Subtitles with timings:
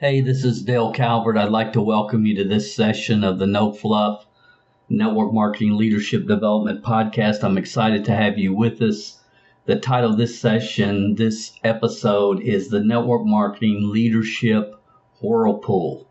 [0.00, 1.36] Hey, this is Dale Calvert.
[1.36, 4.26] I'd like to welcome you to this session of the No Fluff
[4.88, 7.44] Network Marketing Leadership Development Podcast.
[7.44, 9.20] I'm excited to have you with us.
[9.66, 14.74] The title of this session, this episode, is the Network Marketing Leadership
[15.20, 16.08] Whirlpool.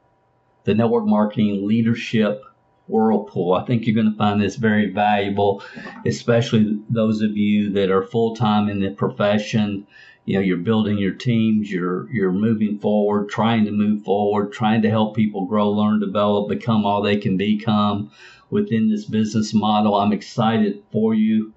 [0.66, 2.44] The Network Marketing Leadership
[2.88, 3.56] Whirlpool.
[3.56, 5.64] I think you're going to find this very valuable,
[6.06, 9.88] especially those of you that are full time in the profession
[10.30, 14.80] you know you're building your teams you're you're moving forward trying to move forward trying
[14.84, 18.12] to help people grow learn develop become all they can become
[18.52, 19.96] within this business model.
[19.96, 21.54] I'm excited for you.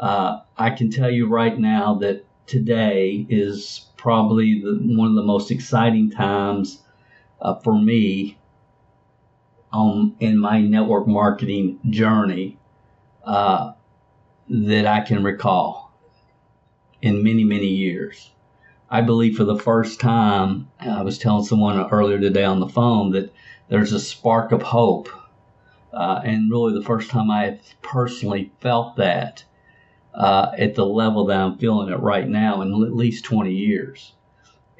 [0.00, 5.22] Uh, i can tell you right now that today is probably the, one of the
[5.22, 6.82] most exciting times
[7.40, 8.36] uh, for me
[9.72, 12.58] um, in my network marketing journey
[13.24, 13.72] uh,
[14.48, 15.87] that i can recall
[17.02, 18.30] in many, many years.
[18.90, 23.12] I believe for the first time, I was telling someone earlier today on the phone
[23.12, 23.32] that
[23.68, 25.08] there's a spark of hope.
[25.92, 29.44] Uh, and really, the first time I personally felt that
[30.14, 34.12] uh, at the level that I'm feeling it right now in at least 20 years.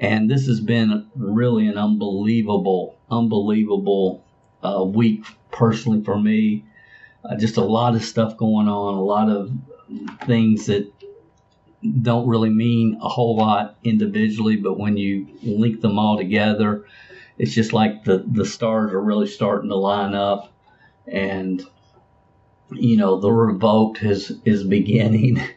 [0.00, 4.24] And this has been really an unbelievable, unbelievable
[4.62, 6.64] uh, week personally for me.
[7.24, 9.52] Uh, just a lot of stuff going on, a lot of
[10.26, 10.90] things that
[12.02, 16.86] don't really mean a whole lot individually, but when you link them all together,
[17.38, 20.52] it's just like the, the stars are really starting to line up.
[21.06, 21.62] And
[22.72, 25.40] you know the revolt is is beginning.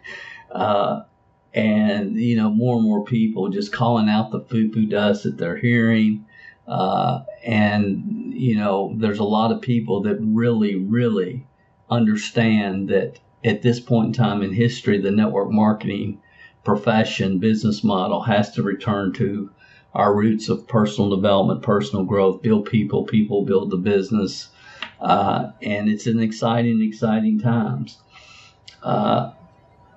[0.52, 1.06] Uh,
[1.54, 5.56] and you know more and more people just calling out the foo-foo dust that they're
[5.56, 6.26] hearing.
[6.68, 11.48] Uh, and you know there's a lot of people that really really
[11.90, 16.21] understand that at this point in time in history, the network marketing
[16.64, 19.50] profession, business model has to return to
[19.94, 24.50] our roots of personal development, personal growth, build people, people build the business.
[25.00, 27.98] Uh, and it's an exciting, exciting times.
[28.84, 29.32] Uh,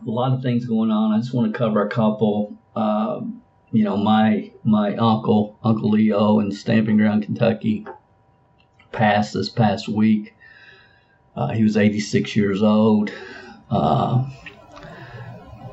[0.06, 1.12] a lot of things going on.
[1.12, 2.56] I just want to cover a couple.
[2.74, 3.20] Uh,
[3.72, 7.86] you know, my my uncle, Uncle Leo in Stamping Ground, Kentucky,
[8.92, 10.34] passed this past week.
[11.36, 13.10] Uh, he was 86 years old.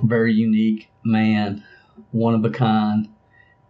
[0.03, 1.63] Very unique man,
[2.12, 3.09] one of a kind.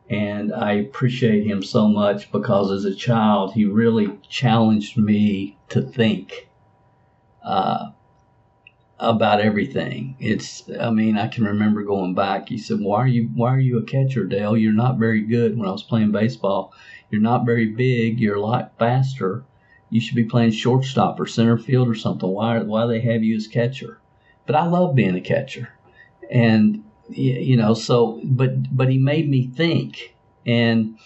[0.10, 5.82] And I appreciate him so much because as a child, he really challenged me to
[5.82, 6.50] think
[7.44, 7.92] uh,
[9.00, 10.16] about everything.
[10.20, 12.50] It's, I mean, I can remember going back.
[12.50, 14.58] He said, "Why are you, why are you a catcher, Dale?
[14.58, 16.74] You're not very good." When I was playing baseball,
[17.10, 18.20] you're not very big.
[18.20, 19.46] You're a lot faster.
[19.90, 22.30] You should be playing shortstop or center field or something.
[22.30, 24.00] Why, why they have you as catcher?
[24.46, 25.70] But I love being a catcher,
[26.32, 30.16] and you know, so but but he made me think,
[30.46, 30.98] and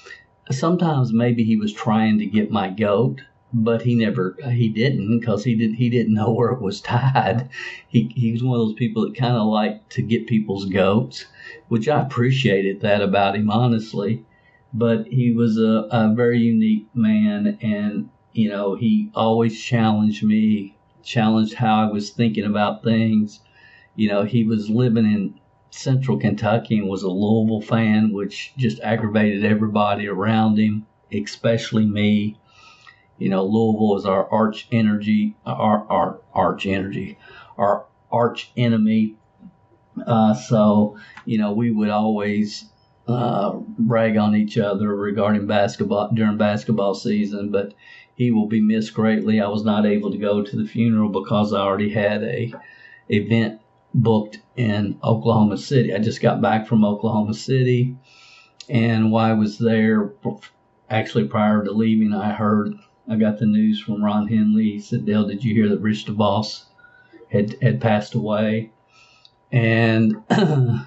[0.51, 3.21] sometimes maybe he was trying to get my goat,
[3.51, 7.49] but he never he didn't because he didn't he didn't know where it was tied.
[7.87, 11.25] He he was one of those people that kind of liked to get people's goats,
[11.69, 14.23] which I appreciated that about him honestly.
[14.73, 20.75] But he was a, a very unique man, and you know he always challenged me,
[21.01, 23.39] challenged how I was thinking about things.
[23.95, 25.39] You know he was living in
[25.75, 32.37] Central Kentucky and was a Louisville fan, which just aggravated everybody around him, especially me.
[33.17, 37.17] You know, Louisville is our arch energy, our, our arch energy,
[37.57, 39.15] our arch enemy.
[40.05, 42.65] Uh, so, you know, we would always
[43.07, 47.73] uh, brag on each other regarding basketball during basketball season, but
[48.15, 49.39] he will be missed greatly.
[49.39, 52.53] I was not able to go to the funeral because I already had a
[53.09, 53.61] event
[53.95, 55.93] booked in Oklahoma City.
[55.93, 57.95] I just got back from Oklahoma City,
[58.69, 60.11] and while I was there,
[60.89, 62.75] actually prior to leaving, I heard
[63.07, 64.71] I got the news from Ron Henley.
[64.71, 66.65] He said, "Dale, did you hear that Rich DeVos
[67.29, 68.71] had had passed away?"
[69.51, 70.15] And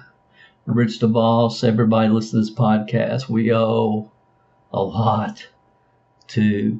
[0.65, 3.27] Rich DeVos, everybody listen to this podcast.
[3.27, 4.11] We owe
[4.71, 5.47] a lot
[6.27, 6.79] to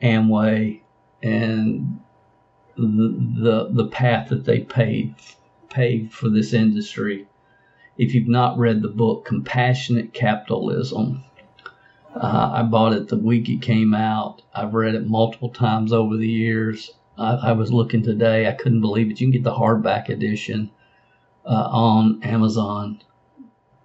[0.00, 0.82] Amway
[1.22, 2.00] and
[2.76, 5.14] the the, the path that they paid
[5.74, 7.26] paved for this industry.
[7.98, 11.24] If you've not read the book Compassionate Capitalism,
[12.14, 14.42] Uh, I bought it the week it came out.
[14.54, 16.92] I've read it multiple times over the years.
[17.18, 18.46] I, I was looking today.
[18.46, 19.20] I couldn't believe it.
[19.20, 20.70] You can get the hardback edition
[21.44, 23.02] uh, on Amazon.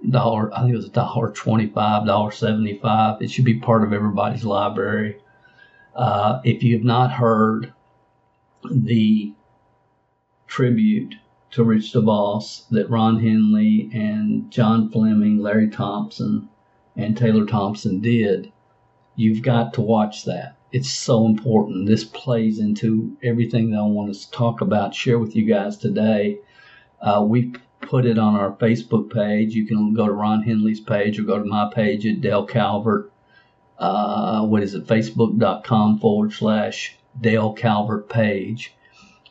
[0.08, 3.22] Dollar, I think it was a dollar twenty-five, dollar seventy-five.
[3.22, 5.18] It should be part of everybody's library.
[5.96, 7.74] Uh, if you have not heard
[8.72, 9.34] the
[10.48, 11.16] tribute
[11.52, 16.50] to Rich DeVos that Ron Henley and John Fleming, Larry Thompson,
[16.96, 18.52] and Taylor Thompson did,
[19.16, 20.58] you've got to watch that.
[20.72, 21.88] It's so important.
[21.88, 26.40] This plays into everything that I want to talk about, share with you guys today.
[27.02, 29.56] Uh, we put it on our Facebook page.
[29.56, 33.12] You can go to Ron Henley's page or go to my page at Dale Calvert.
[33.80, 34.86] Uh, what is it?
[34.86, 38.76] Facebook.com forward slash Dale Calvert page.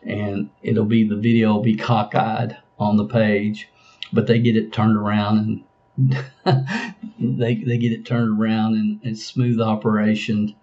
[0.08, 3.69] And it'll be the video will be cockeyed on the page,
[4.12, 5.64] but they get it turned around and
[7.19, 10.55] they they get it turned around and it's smooth operation.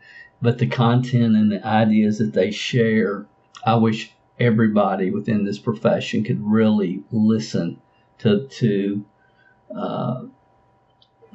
[0.42, 3.28] But the content and the ideas that they share,
[3.66, 7.82] I wish everybody within this profession could really listen
[8.20, 9.06] to to
[9.76, 10.24] uh,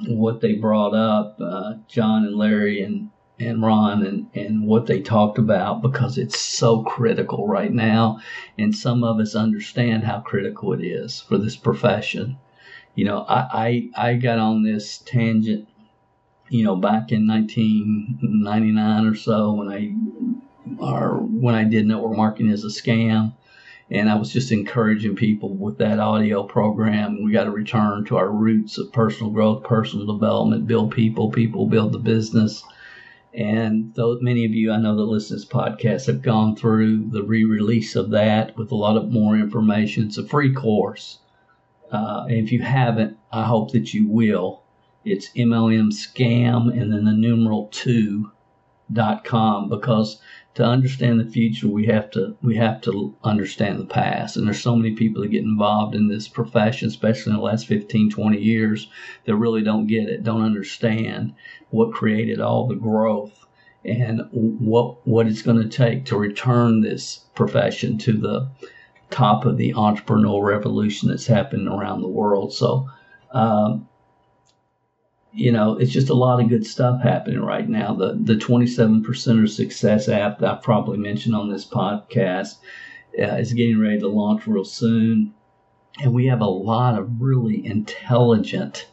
[0.08, 3.10] what they brought up, uh, John and Larry and
[3.40, 8.20] and Ron and, and what they talked about because it's so critical right now.
[8.58, 12.38] And some of us understand how critical it is for this profession
[12.94, 15.68] you know, I, I, I got on this tangent,
[16.48, 19.94] you know, back in 1999 or so when I,
[20.78, 23.34] or when I did network marketing as a scam.
[23.92, 27.24] And I was just encouraging people with that audio program.
[27.24, 31.66] We got to return to our roots of personal growth, personal development, build people, people
[31.66, 32.62] build the business.
[33.32, 37.10] And though many of you I know that listen to this podcast have gone through
[37.10, 40.06] the re-release of that with a lot of more information.
[40.06, 41.18] It's a free course.
[41.90, 44.62] Uh, if you haven't, I hope that you will.
[45.04, 48.32] It's MLM scam and then the numeral two dot
[49.24, 50.20] com because
[50.54, 54.60] to understand the future we have to we have to understand the past and there's
[54.60, 58.38] so many people that get involved in this profession especially in the last 15 20
[58.38, 58.88] years
[59.24, 61.34] that really don't get it don't understand
[61.70, 63.46] what created all the growth
[63.84, 68.48] and what what it's going to take to return this profession to the
[69.10, 72.52] top of the entrepreneurial revolution that's happening around the world.
[72.52, 72.88] So,
[73.32, 73.88] um,
[75.32, 77.94] you know, it's just a lot of good stuff happening right now.
[77.94, 82.56] The the 27% of success app that I probably mentioned on this podcast
[83.18, 85.34] uh, is getting ready to launch real soon,
[86.02, 88.88] and we have a lot of really intelligent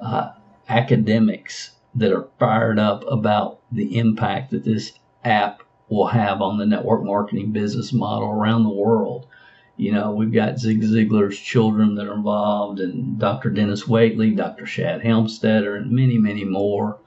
[0.00, 0.32] uh,
[0.68, 4.92] academics that are fired up about the impact that this
[5.24, 9.26] app will have on the network marketing business model around the world.
[9.76, 13.50] You know, we've got Zig Ziglar's children that are involved, and Dr.
[13.50, 14.64] Dennis Waitley, Dr.
[14.64, 16.98] Shad Helmstetter, and many, many more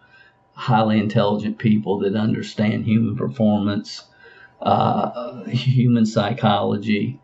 [0.54, 4.04] highly intelligent people that understand human performance,
[4.62, 7.20] uh, human psychology,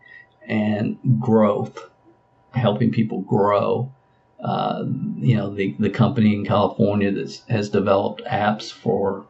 [0.48, 1.78] and growth,
[2.52, 3.92] helping people grow.
[4.42, 4.84] Uh,
[5.16, 9.26] you know, the, the company in California that has developed apps for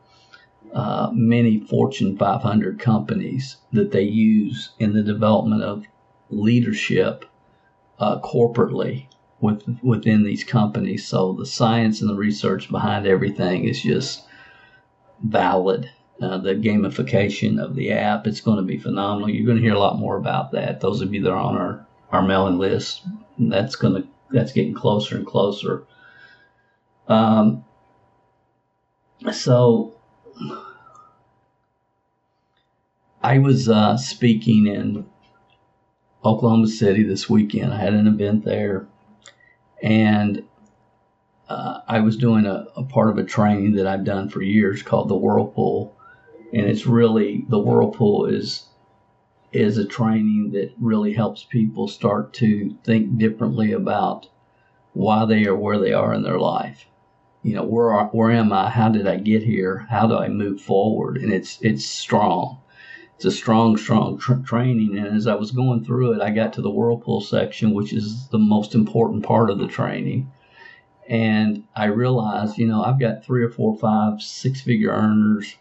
[0.73, 5.85] uh, many Fortune 500 companies that they use in the development of
[6.31, 7.25] leadership
[7.99, 9.06] uh, corporately
[9.40, 11.06] with, within these companies.
[11.06, 14.25] So the science and the research behind everything is just
[15.23, 15.90] valid.
[16.21, 19.28] Uh, the gamification of the app, it's going to be phenomenal.
[19.28, 20.80] You're going to hear a lot more about that.
[20.80, 23.02] Those of you that are on our, our mailing list,
[23.38, 25.85] that's going to that's getting closer and closer.
[27.06, 27.64] Um,
[29.33, 29.95] so
[33.23, 35.06] I was uh, speaking in
[36.26, 37.73] Oklahoma City this weekend.
[37.73, 38.88] I had an event there,
[39.80, 40.42] and
[41.49, 44.83] uh, I was doing a, a, part of a training that I've done for years
[44.83, 45.97] called the Whirlpool,
[46.52, 48.66] and it's really the Whirlpool is
[49.52, 54.28] is a training that really helps people start to think differently about
[54.92, 56.87] why they are where they are in their life.
[57.45, 58.68] You know, where are, where am I?
[58.71, 59.87] How did I get here?
[59.88, 61.18] How do I move forward?
[61.18, 62.59] And it's it's strong
[63.16, 64.99] it's a strong, strong tra- training.
[64.99, 68.28] And as I was going through it, I got to the whirlpool section, which is
[68.28, 70.30] the most important part of the training.
[71.08, 75.56] And I realized, you know, I've got three or four, five, six figure earners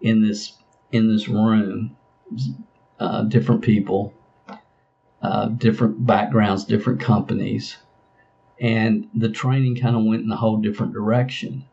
[0.00, 0.56] in this
[0.92, 1.96] in this room,
[3.00, 4.14] uh, different people,
[5.22, 7.78] uh, different backgrounds, different companies,
[8.60, 11.64] and the training kind of went in a whole different direction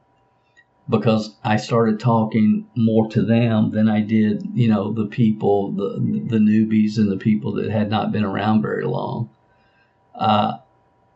[0.91, 5.99] because I started talking more to them than I did, you know, the people, the
[6.27, 9.29] the newbies and the people that had not been around very long.
[10.13, 10.57] Uh,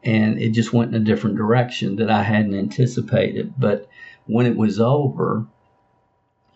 [0.03, 3.53] and it just went in a different direction that I hadn't anticipated.
[3.57, 3.89] But
[4.27, 5.45] when it was over,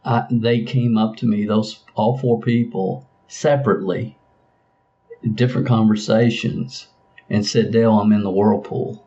[0.05, 4.17] I, they came up to me, those all four people separately,
[5.35, 6.87] different conversations,
[7.29, 9.05] and said, Dale, I'm in the whirlpool.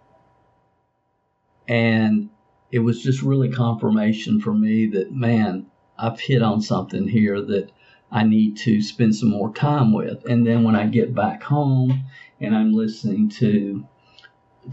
[1.66, 2.28] And
[2.72, 5.66] it was just really confirmation for me that, man,
[5.98, 7.70] I've hit on something here that
[8.10, 10.24] I need to spend some more time with.
[10.24, 12.04] And then when I get back home
[12.40, 13.86] and I'm listening to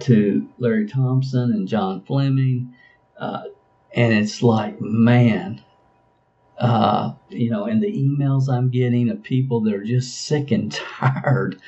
[0.02, 2.76] to Larry Thompson and John Fleming,
[3.20, 3.46] uh,
[3.94, 5.64] and it's like, man,
[6.60, 10.72] uh, you know, and the emails I'm getting of people that are just sick and
[11.00, 11.60] tired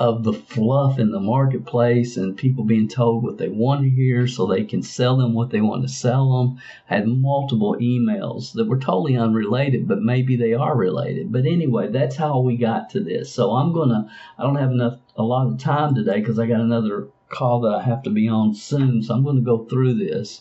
[0.00, 4.26] of the fluff in the marketplace and people being told what they want to hear
[4.26, 6.58] so they can sell them what they want to sell them.
[6.88, 11.30] I had multiple emails that were totally unrelated, but maybe they are related.
[11.30, 13.30] But anyway, that's how we got to this.
[13.30, 16.46] So I'm going to, I don't have enough, a lot of time today because I
[16.46, 19.02] got another call that I have to be on soon.
[19.02, 20.40] So I'm going to go through this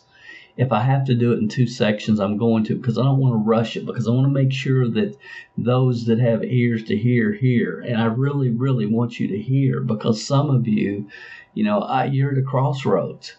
[0.60, 3.20] if I have to do it in two sections, I'm going to because I don't
[3.20, 5.16] want to rush it because I want to make sure that
[5.58, 7.80] those that have ears to hear hear.
[7.80, 11.08] And I really, really want you to hear because some of you,
[11.54, 13.38] you know, I, you're at a crossroads.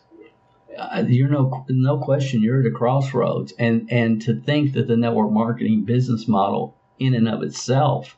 [1.08, 5.30] You're no no question you're at a crossroads, and and to think that the network
[5.30, 8.16] marketing business model in and of itself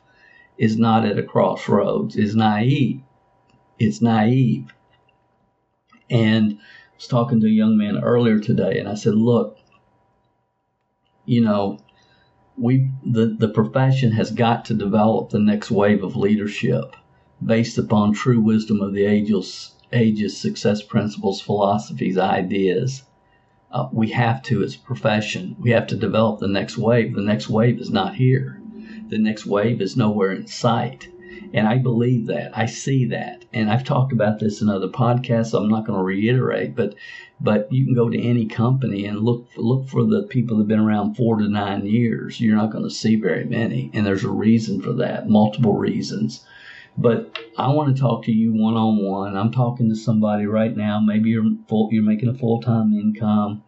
[0.57, 3.01] is not at a crossroads is naive.
[3.77, 4.73] It's naive,
[6.09, 6.59] and
[7.03, 9.57] was talking to a young man earlier today, and I said, "Look,
[11.25, 11.79] you know,
[12.57, 16.95] we the the profession has got to develop the next wave of leadership
[17.45, 23.03] based upon true wisdom of the ages, ages, success principles, philosophies, ideas."
[23.69, 27.15] Uh, we have to, as a profession, we have to develop the next wave.
[27.15, 28.61] The next wave is not here.
[29.09, 31.09] The next wave is nowhere in sight.
[31.53, 32.57] And I believe that.
[32.57, 33.45] I see that.
[33.53, 36.95] And I've talked about this in other podcasts, so I'm not going to reiterate, but
[37.39, 40.67] but you can go to any company and look look for the people that have
[40.67, 42.39] been around four to nine years.
[42.39, 46.45] You're not going to see very many, and there's a reason for that, multiple reasons.
[46.97, 49.35] But I want to talk to you one on one.
[49.35, 50.99] I'm talking to somebody right now.
[50.99, 53.63] Maybe you're full, you're making a full time income,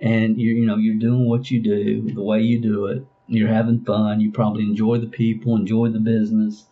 [0.00, 3.04] and you you know you're doing what you do the way you do it.
[3.26, 4.20] You're having fun.
[4.20, 6.64] You probably enjoy the people, enjoy the business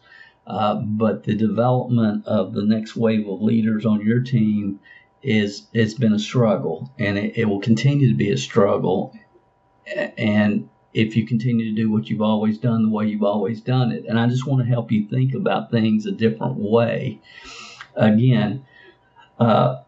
[0.48, 4.80] uh, but the development of the next wave of leaders on your team
[5.22, 9.14] is it's been a struggle, and it, it will continue to be a struggle.
[10.16, 13.92] And if you continue to do what you've always done the way you've always done
[13.92, 17.20] it, and I just want to help you think about things a different way.
[17.94, 18.64] Again,
[19.38, 19.82] uh,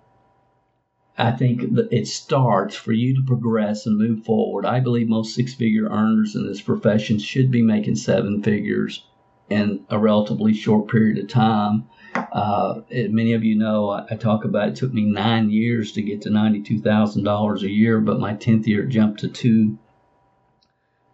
[1.16, 4.66] I think it starts for you to progress and move forward.
[4.66, 9.04] I believe most six figure earners in this profession should be making seven figures
[9.50, 11.88] in a relatively short period of time.
[12.14, 16.02] Uh, many of you know I, I, talk about it took me nine years to
[16.02, 19.78] get to $92,000 a year, but my 10th year jumped to two,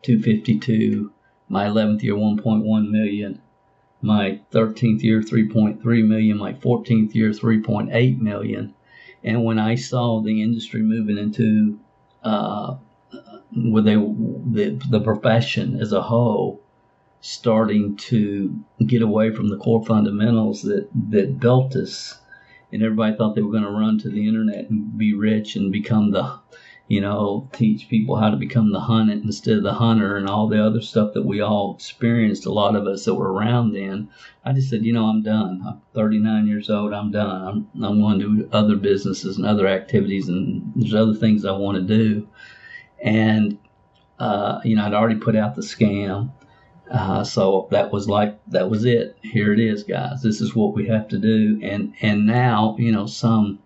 [0.02, 1.12] 252.
[1.48, 3.40] My 11th year, 1.1 million.
[4.02, 6.38] My 13th year, 3.3 million.
[6.38, 8.74] My 14th year, 3.8 million.
[9.24, 11.78] And when I saw the industry moving into
[12.22, 12.76] uh,
[13.54, 16.62] with the, the profession as a whole,
[17.20, 22.18] starting to get away from the core fundamentals that, that built us.
[22.73, 25.73] And everybody thought they were going to run to the internet and be rich and
[25.73, 26.38] become the,
[26.88, 30.46] you know, teach people how to become the hunted instead of the hunter and all
[30.49, 34.08] the other stuff that we all experienced, a lot of us that were around then.
[34.44, 35.62] I just said, you know, I'm done.
[35.66, 36.92] I'm 39 years old.
[36.92, 37.68] I'm done.
[37.75, 41.52] I'm, I'm going to do other businesses and other activities, and there's other things I
[41.52, 42.28] want to do.
[43.02, 43.58] And,
[44.18, 46.30] uh, you know, I'd already put out the scam
[46.90, 49.16] uh, so that was like that was it.
[49.22, 50.22] Here it is, guys.
[50.22, 51.58] This is what we have to do.
[51.62, 53.58] And and now you know some,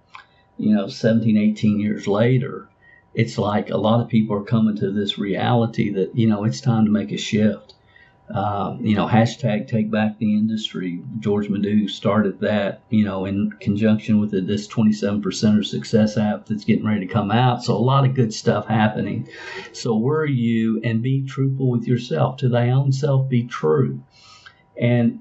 [0.56, 2.68] you know, 17, 18 years later,
[3.14, 6.60] it's like a lot of people are coming to this reality that you know it's
[6.60, 7.74] time to make a shift.
[8.34, 11.02] Uh, you know, hashtag take back the industry.
[11.18, 16.64] George Madiou started that, you know, in conjunction with the, this 27% success app that's
[16.64, 17.64] getting ready to come out.
[17.64, 19.28] So a lot of good stuff happening.
[19.72, 22.36] So were you and be truthful with yourself.
[22.38, 24.00] To thy own self be true.
[24.80, 25.20] And,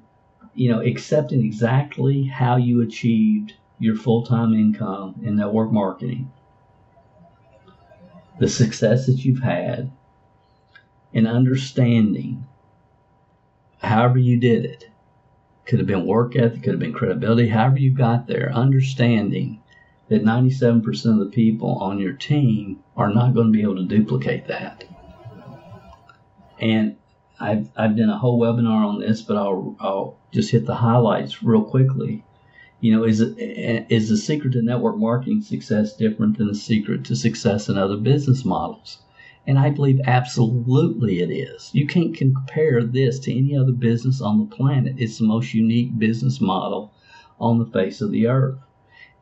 [0.53, 6.31] you know, accepting exactly how you achieved your full-time income in network marketing,
[8.39, 9.91] the success that you've had,
[11.13, 12.45] and understanding
[13.79, 14.89] however you did it.
[15.65, 19.61] Could have been work ethic, could have been credibility, however you got there, understanding
[20.09, 23.85] that 97% of the people on your team are not going to be able to
[23.85, 24.83] duplicate that.
[26.59, 26.97] And
[27.39, 31.43] I've, I've done a whole webinar on this, but I'll, I'll just hit the highlights
[31.43, 32.23] real quickly.
[32.81, 37.15] You know, is is the secret to network marketing success different than the secret to
[37.15, 38.99] success in other business models?
[39.49, 41.71] And I believe absolutely it is.
[41.73, 44.97] You can't compare this to any other business on the planet.
[44.99, 46.93] It's the most unique business model
[47.39, 48.59] on the face of the earth.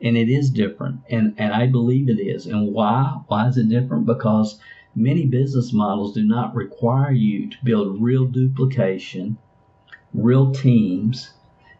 [0.01, 0.99] And it is different.
[1.09, 2.45] And, and I believe it is.
[2.45, 3.21] And why?
[3.27, 4.05] Why is it different?
[4.05, 4.59] Because
[4.93, 9.37] many business models do not require you to build real duplication,
[10.13, 11.31] real teams,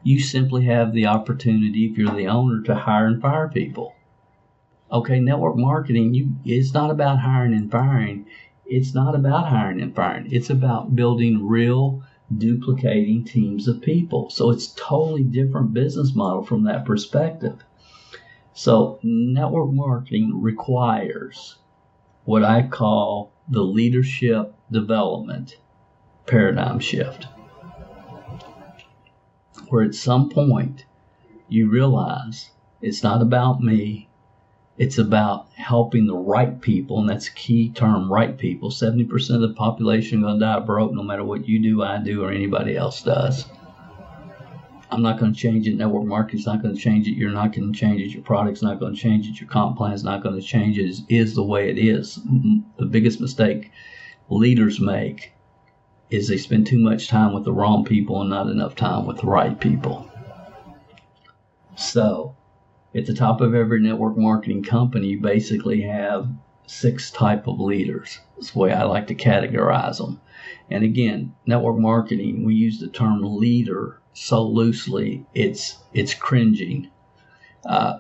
[0.04, 3.94] you simply have the opportunity, if you're the owner, to hire and fire people.
[4.92, 8.26] Okay, network marketing, you it's not about hiring and firing.
[8.66, 10.28] It's not about hiring and firing.
[10.32, 12.04] It's about building real
[12.36, 14.30] duplicating teams of people.
[14.30, 17.64] So it's totally different business model from that perspective.
[18.54, 21.58] So network marketing requires
[22.26, 25.58] what I call the leadership development
[26.26, 27.28] paradigm shift
[29.70, 30.86] where at some point
[31.48, 32.52] you realize
[32.82, 34.07] it's not about me,
[34.78, 38.70] it's about helping the right people, and that's a key term right people.
[38.70, 42.24] 70% of the population going to die broke no matter what you do, I do,
[42.24, 43.46] or anybody else does.
[44.90, 45.76] I'm not going to change it.
[45.76, 47.18] Network marketing's not going to change it.
[47.18, 48.14] You're not going to change it.
[48.14, 49.40] Your product's not going to change it.
[49.42, 50.86] Your comp plan's not going to change it.
[50.86, 52.20] It is the way it is.
[52.78, 53.72] The biggest mistake
[54.30, 55.34] leaders make
[56.10, 59.18] is they spend too much time with the wrong people and not enough time with
[59.18, 60.10] the right people.
[61.76, 62.37] So,
[62.96, 66.30] at the top of every network marketing company, you basically have
[66.66, 68.20] six type of leaders.
[68.36, 70.20] That's the way I like to categorize them.
[70.70, 76.90] And again, network marketing, we use the term leader so loosely, it's it's cringing.
[77.64, 78.00] Uh,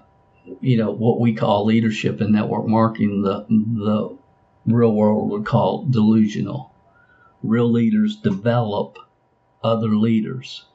[0.61, 4.17] you know what we call leadership in network marketing, the the
[4.65, 6.73] real world would call delusional
[7.43, 8.97] real leaders develop
[9.63, 10.65] other leaders.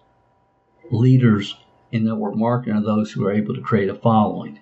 [0.90, 1.56] Leaders
[1.92, 4.58] in network marketing are those who are able to create a following.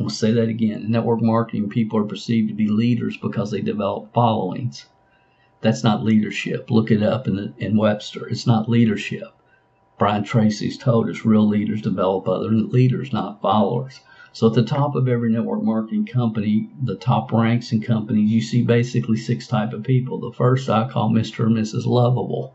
[0.00, 0.82] I'll say that again.
[0.82, 4.86] In network marketing, people are perceived to be leaders because they develop followings.
[5.60, 6.68] That's not leadership.
[6.68, 8.26] Look it up in, the, in Webster.
[8.26, 9.28] It's not leadership.
[9.96, 14.00] Brian Tracy's told us real leaders develop other leaders, not followers.
[14.32, 18.40] So at the top of every network marketing company, the top ranks in companies, you
[18.40, 20.18] see basically six type of people.
[20.18, 21.46] The first I call Mr.
[21.46, 21.86] and Mrs.
[21.86, 22.52] Lovable.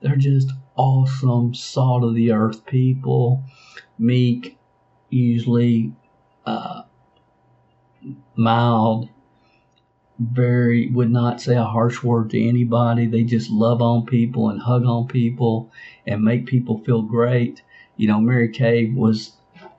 [0.00, 3.42] They're just awesome, salt of the earth people,
[3.98, 4.58] meek,
[5.10, 5.92] usually
[6.46, 6.82] uh,
[8.36, 9.08] mild,
[10.18, 13.06] very would not say a harsh word to anybody.
[13.06, 15.72] They just love on people and hug on people
[16.06, 17.62] and make people feel great.
[17.96, 19.32] You know, Mary Kay was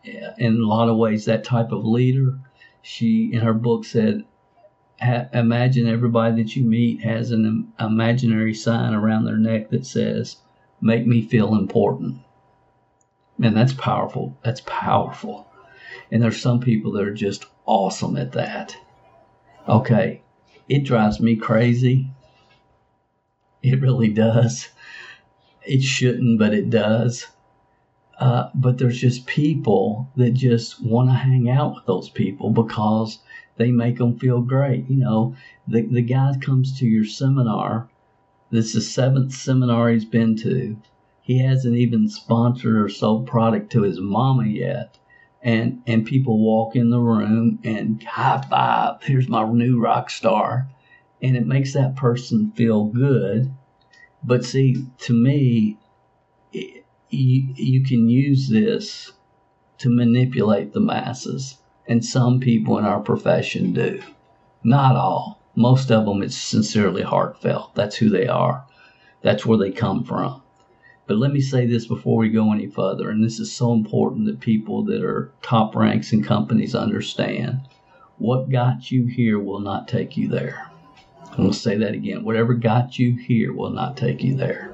[0.03, 2.39] in a lot of ways that type of leader.
[2.81, 4.25] She, in her book, said,
[5.33, 10.37] Imagine everybody that you meet has an imaginary sign around their neck that says,
[10.81, 12.19] Make me feel important.
[13.37, 14.37] Man, that's powerful.
[14.43, 15.47] That's powerful.
[16.11, 18.77] And there's some people that are just awesome at that.
[19.67, 20.21] Okay,
[20.69, 22.09] it drives me crazy.
[23.63, 24.69] It really does.
[25.63, 27.27] It shouldn't, but it does
[28.19, 33.19] uh, but there's just people that just want to hang out with those people because
[33.57, 34.89] they make them feel great.
[34.89, 35.35] You know,
[35.67, 37.89] the, the guy comes to your seminar.
[38.51, 40.77] This is the seventh seminar he's been to.
[41.21, 44.97] He hasn't even sponsored or sold product to his mama yet.
[45.41, 50.67] And, and people walk in the room and high five, here's my new rock star.
[51.21, 53.51] And it makes that person feel good.
[54.23, 55.77] But see, to me,
[56.51, 56.79] you,
[57.09, 59.11] you can use this
[59.79, 61.57] to manipulate the masses.
[61.87, 64.01] And some people in our profession do.
[64.63, 65.41] Not all.
[65.55, 67.75] Most of them, it's sincerely heartfelt.
[67.75, 68.65] That's who they are.
[69.21, 70.41] That's where they come from.
[71.07, 74.25] But let me say this before we go any further, and this is so important
[74.25, 77.61] that people that are top ranks in companies understand.
[78.17, 80.69] What got you here will not take you there.
[81.31, 82.23] I'm going to say that again.
[82.23, 84.73] Whatever got you here will not take you there.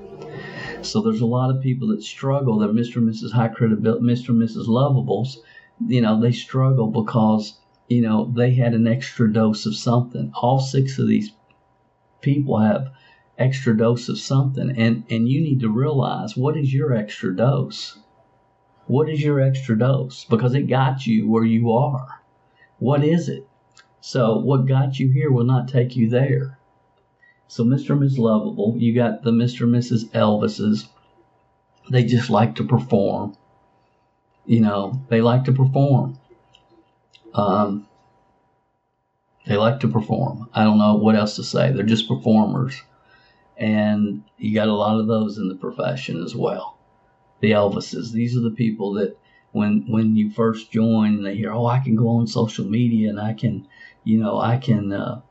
[0.84, 2.60] So there's a lot of people that struggle.
[2.60, 2.98] They're Mr.
[2.98, 3.32] and Mrs.
[3.32, 4.30] High Credibility, Mr.
[4.30, 4.68] and Mrs.
[4.68, 5.38] Lovables.
[5.86, 7.58] You know, they struggle because,
[7.92, 10.32] you know, they had an extra dose of something.
[10.34, 11.32] All six of these
[12.22, 12.94] people have
[13.38, 14.70] extra dose of something.
[14.78, 18.00] And, and you need to realize what is your extra dose?
[18.88, 20.24] What is your extra dose?
[20.24, 22.22] Because it got you where you are.
[22.80, 23.46] What is it?
[24.00, 26.58] So what got you here will not take you there.
[27.50, 27.90] So Mr.
[27.90, 28.18] and Ms.
[28.18, 29.64] Lovable, you got the Mr.
[29.64, 30.10] and Mrs.
[30.12, 30.88] Elvises.
[31.90, 33.36] They just like to perform.
[34.46, 36.18] You know, they like to perform.
[37.34, 37.88] Um,
[39.46, 40.50] they like to perform.
[40.54, 41.72] I don't know what else to say.
[41.72, 42.82] They're just performers.
[43.58, 46.78] And you got a lot of those in the profession as well.
[47.40, 48.12] The Elvises.
[48.12, 49.18] These are the people that
[49.52, 53.20] when when you first join they hear, oh, I can go on social media and
[53.20, 53.68] I can,
[54.04, 55.22] you know, I can uh,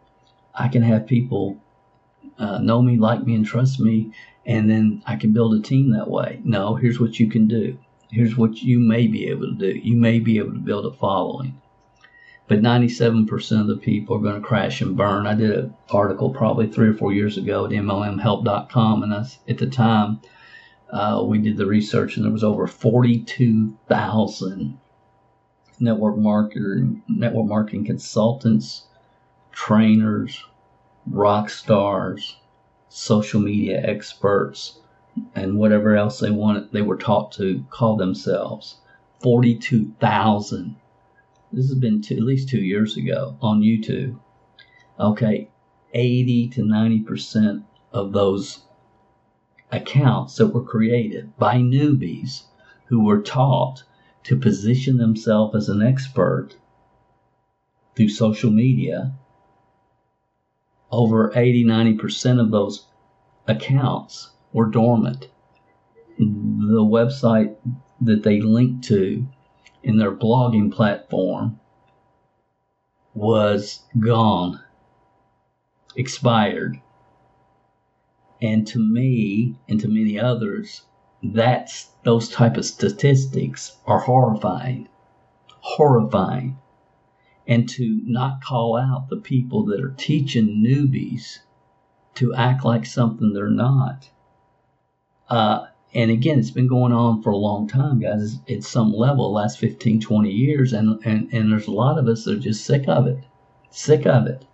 [0.55, 1.61] I can have people
[2.39, 4.13] uh, know me, like me, and trust me,
[4.45, 6.41] and then I can build a team that way.
[6.45, 7.79] No, here's what you can do.
[8.11, 9.79] Here's what you may be able to do.
[9.79, 11.61] You may be able to build a following.
[12.51, 15.25] But 97% of the people are going to crash and burn.
[15.25, 19.59] I did an article probably three or four years ago at MLMhelp.com, and that's, at
[19.59, 20.21] the time,
[20.93, 24.79] uh, we did the research, and there was over 42,000
[25.79, 28.89] network marketer, network marketing consultants,
[29.53, 30.45] trainers,
[31.07, 32.35] rock stars,
[32.89, 34.81] social media experts,
[35.37, 38.81] and whatever else they wanted, they were taught to call themselves.
[39.23, 40.75] 42,000.
[41.53, 44.19] This has been two, at least two years ago on YouTube.
[44.99, 45.51] Okay,
[45.93, 48.65] 80 to 90% of those
[49.73, 52.45] accounts that were created by newbies
[52.87, 53.83] who were taught
[54.25, 56.57] to position themselves as an expert
[57.97, 59.13] through social media,
[60.91, 62.87] over 80 90% of those
[63.47, 65.29] accounts were dormant.
[66.19, 67.57] The website
[68.01, 69.27] that they linked to
[69.83, 71.59] in their blogging platform
[73.15, 74.61] was gone,
[75.97, 76.81] expired.
[78.43, 80.83] And to me and to many others,
[81.23, 84.89] that's those type of statistics are horrifying.
[85.61, 86.59] Horrifying.
[87.47, 91.41] And to not call out the people that are teaching newbies
[92.15, 94.09] to act like something they're not.
[95.29, 98.39] Uh, and again, it's been going on for a long time, guys.
[98.49, 102.25] At some level, last 15, 20 years, and, and, and there's a lot of us
[102.25, 103.19] that are just sick of it.
[103.71, 104.45] Sick of it.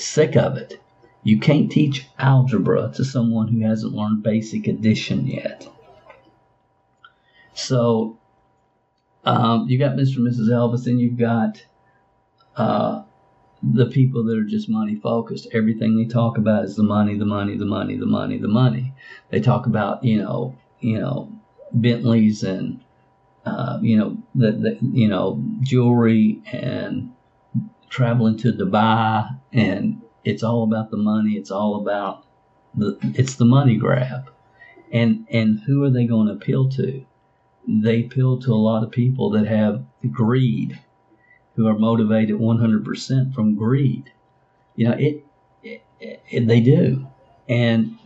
[0.00, 0.80] Sick of it.
[1.24, 5.66] You can't teach algebra to someone who hasn't learned basic addition yet.
[7.54, 8.18] So
[9.24, 10.16] um, you got Mr.
[10.16, 10.48] and Mrs.
[10.48, 11.64] Elvis, and you've got
[12.56, 13.02] uh,
[13.62, 15.48] the people that are just money focused.
[15.52, 18.92] Everything they talk about is the money, the money, the money, the money, the money.
[19.30, 21.32] They talk about you know you know
[21.72, 22.80] Bentleys and
[23.44, 27.12] uh, you know the, the you know jewelry and
[27.88, 31.32] traveling to Dubai and it's all about the money.
[31.32, 32.24] It's all about
[32.74, 34.30] the it's the money grab.
[34.92, 37.04] And and who are they going to appeal to?
[37.66, 40.78] They appeal to a lot of people that have greed,
[41.54, 44.10] who are motivated 100% from greed.
[44.76, 45.24] You know, it,
[45.62, 47.06] it, it they do.
[47.48, 47.98] And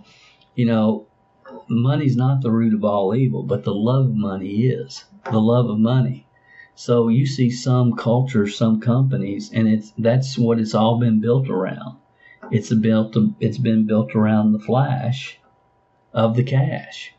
[0.54, 1.06] you know,
[1.68, 5.04] money's not the root of all evil, but the love of money is.
[5.30, 6.26] The love of money.
[6.74, 11.48] So you see some cultures, some companies, and it's that's what it's all been built
[11.48, 11.98] around.
[12.50, 15.38] It's built it's been built around the flash
[16.12, 17.12] of the cash.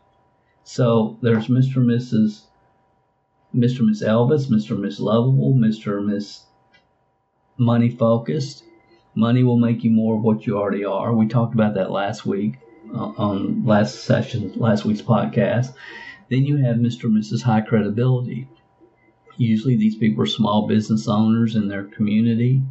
[0.64, 1.76] So there's Mr.
[1.76, 2.47] and Mrs.
[3.54, 3.80] Mr.
[3.80, 4.78] Miss Elvis, Mr.
[4.78, 6.04] Miss Lovable, Mr.
[6.04, 6.44] Miss
[7.56, 8.64] Money Focused.
[9.14, 11.14] Money will make you more of what you already are.
[11.14, 12.58] We talked about that last week
[12.94, 15.74] uh, on last session, last week's podcast.
[16.30, 17.04] Then you have Mr.
[17.04, 17.42] and Mrs.
[17.42, 18.48] High Credibility.
[19.38, 22.62] Usually these people are small business owners in their community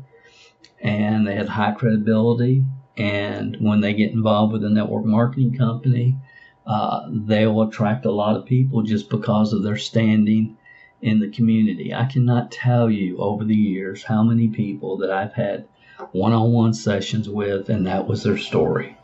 [0.81, 2.63] and they have high credibility.
[2.97, 6.17] And when they get involved with a network marketing company,
[6.65, 10.57] uh, they will attract a lot of people just because of their standing
[11.01, 11.93] in the community.
[11.93, 15.67] I cannot tell you over the years how many people that I've had
[16.11, 18.97] one on one sessions with, and that was their story.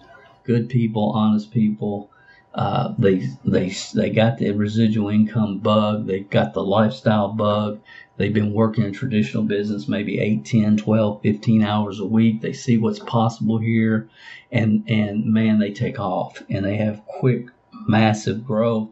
[0.43, 2.10] Good people, honest people.
[2.53, 6.06] Uh, they they they got the residual income bug.
[6.06, 7.79] They got the lifestyle bug.
[8.17, 12.41] They've been working in traditional business maybe 8, 10, 12, 15 hours a week.
[12.41, 14.08] They see what's possible here
[14.53, 17.47] and and man, they take off and they have quick
[17.88, 18.89] massive growth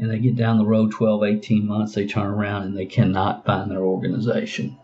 [0.00, 3.44] and they get down the road 12, 18 months, they turn around and they cannot
[3.44, 4.78] find their organization.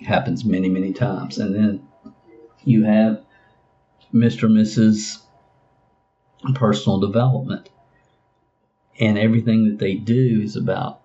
[0.00, 1.36] It happens many, many times.
[1.36, 1.86] And then
[2.64, 3.22] you have
[4.14, 4.44] Mr.
[4.44, 5.20] and Mrs.
[6.54, 7.68] Personal Development.
[8.98, 11.02] And everything that they do is about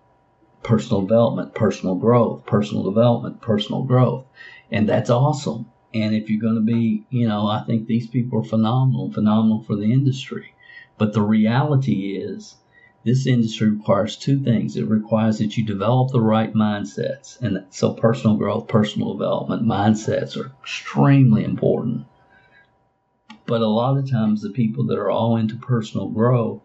[0.63, 4.25] personal development, personal growth, personal development, personal growth.
[4.71, 5.65] And that's awesome.
[5.93, 9.63] And if you're going to be, you know, I think these people are phenomenal, phenomenal
[9.63, 10.53] for the industry.
[10.97, 12.55] But the reality is,
[13.09, 14.75] this industry requires two things.
[14.75, 17.39] It requires that you develop the right mindsets.
[17.41, 22.05] And so, personal growth, personal development, mindsets are extremely important.
[23.45, 26.61] But a lot of times, the people that are all into personal growth,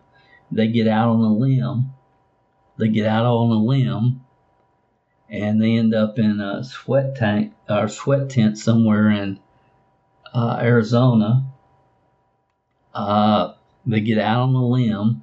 [0.50, 1.94] they get out on a limb
[2.76, 4.20] they get out on a limb
[5.28, 9.38] and they end up in a sweat tank or sweat tent somewhere in
[10.32, 11.46] uh, Arizona.
[12.92, 13.54] Uh,
[13.86, 15.22] they get out on a limb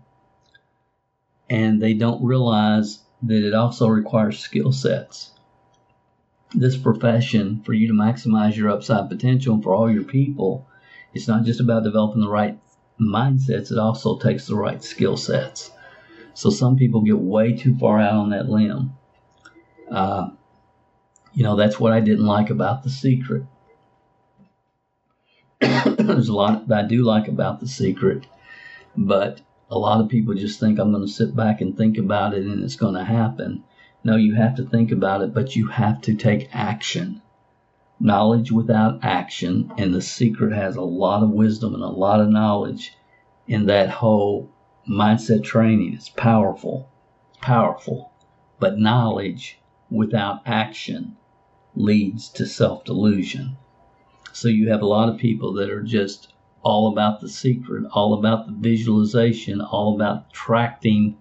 [1.51, 5.31] and they don't realize that it also requires skill sets.
[6.53, 10.65] This profession, for you to maximize your upside potential for all your people,
[11.13, 12.57] it's not just about developing the right
[12.99, 15.71] mindsets, it also takes the right skill sets.
[16.33, 18.93] So some people get way too far out on that limb.
[19.89, 20.29] Uh,
[21.33, 23.43] you know, that's what I didn't like about The Secret.
[25.59, 28.25] There's a lot that I do like about The Secret,
[28.95, 32.33] but a lot of people just think I'm going to sit back and think about
[32.33, 33.63] it and it's going to happen.
[34.03, 37.21] No, you have to think about it, but you have to take action.
[37.97, 42.27] Knowledge without action, and The Secret has a lot of wisdom and a lot of
[42.27, 42.97] knowledge
[43.47, 44.49] in that whole
[44.89, 45.93] mindset training.
[45.93, 46.89] It's powerful,
[47.39, 48.11] powerful,
[48.59, 51.15] but knowledge without action
[51.75, 53.55] leads to self delusion.
[54.33, 58.13] So you have a lot of people that are just all about the secret, all
[58.13, 61.17] about the visualization, all about attracting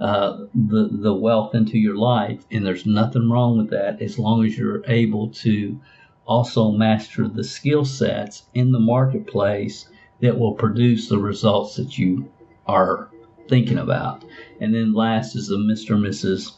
[0.00, 4.44] uh, the the wealth into your life, and there's nothing wrong with that as long
[4.44, 5.80] as you're able to
[6.26, 9.88] also master the skill sets in the marketplace
[10.20, 12.30] that will produce the results that you
[12.66, 13.10] are
[13.48, 14.24] thinking about.
[14.60, 15.94] And then last is the Mr.
[15.94, 16.52] and Mrs.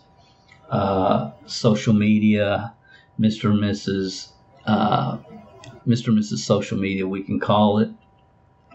[0.68, 2.74] Uh, social media,
[3.18, 3.50] Mr.
[3.50, 4.28] and Mrs.
[4.66, 5.18] Uh,
[5.86, 6.08] Mr.
[6.08, 6.38] and Mrs.
[6.38, 7.90] social media, we can call it.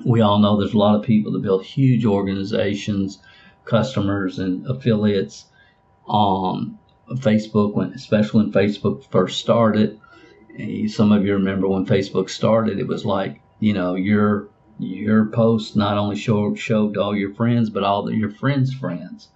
[0.04, 3.20] We all know there's a lot of people that build huge organizations,
[3.64, 5.46] customers, and affiliates
[6.06, 6.78] on
[7.14, 10.00] Facebook, when, especially when Facebook first started.
[10.88, 15.78] Some of you remember when Facebook started, it was like, you know, your your post
[15.78, 19.30] not only showed showed all your friends, but all the, your friends' friends.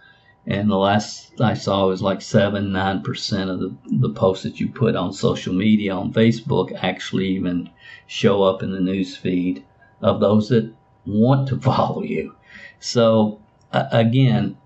[0.45, 4.59] And the last I saw was like seven, nine percent of the, the posts that
[4.59, 7.69] you put on social media on Facebook actually even
[8.07, 9.63] show up in the news feed
[10.01, 10.73] of those that
[11.05, 12.35] want to follow you.
[12.79, 14.57] So uh, again,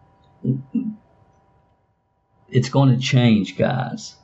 [2.50, 4.16] it's going to change, guys.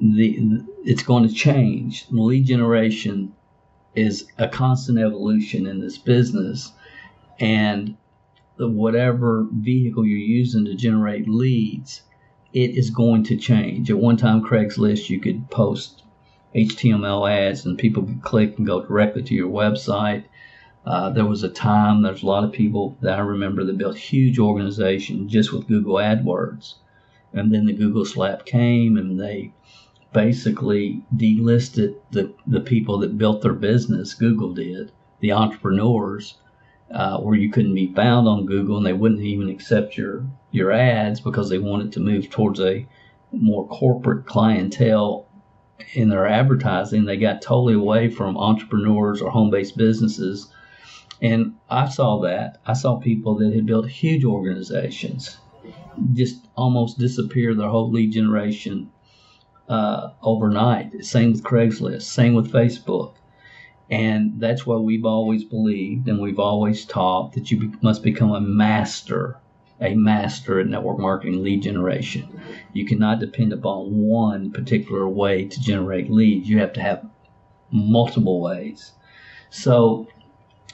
[0.00, 2.06] The it's going to change.
[2.10, 3.34] Lead generation
[3.94, 6.72] is a constant evolution in this business,
[7.38, 7.96] and
[8.56, 12.02] whatever vehicle you're using to generate leads,
[12.52, 13.90] it is going to change.
[13.90, 16.02] At one time, Craigslist, you could post
[16.54, 20.24] HTML ads and people could click and go directly to your website.
[20.86, 23.96] Uh, there was a time, there's a lot of people that I remember that built
[23.96, 26.74] huge organizations just with Google AdWords.
[27.32, 29.52] And then the Google slap came and they
[30.12, 34.90] basically delisted the, the people that built their business, Google did,
[35.20, 36.38] the entrepreneurs,
[36.90, 40.72] uh, where you couldn't be found on Google and they wouldn't even accept your, your
[40.72, 42.86] ads because they wanted to move towards a
[43.32, 45.26] more corporate clientele
[45.94, 47.04] in their advertising.
[47.04, 50.52] They got totally away from entrepreneurs or home based businesses.
[51.22, 52.60] And I saw that.
[52.66, 55.38] I saw people that had built huge organizations
[56.14, 58.90] just almost disappear their whole lead generation
[59.68, 61.04] uh, overnight.
[61.04, 63.14] Same with Craigslist, same with Facebook.
[63.90, 68.40] And that's why we've always believed and we've always taught that you must become a
[68.40, 69.36] master,
[69.80, 72.40] a master at network marketing lead generation.
[72.72, 76.48] You cannot depend upon one particular way to generate leads.
[76.48, 77.04] You have to have
[77.72, 78.92] multiple ways.
[79.50, 80.06] So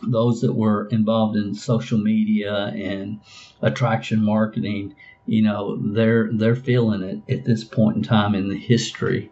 [0.03, 3.21] those that were involved in social media and
[3.63, 4.95] attraction marketing,
[5.27, 9.31] you know, they're they're feeling it at this point in time in the history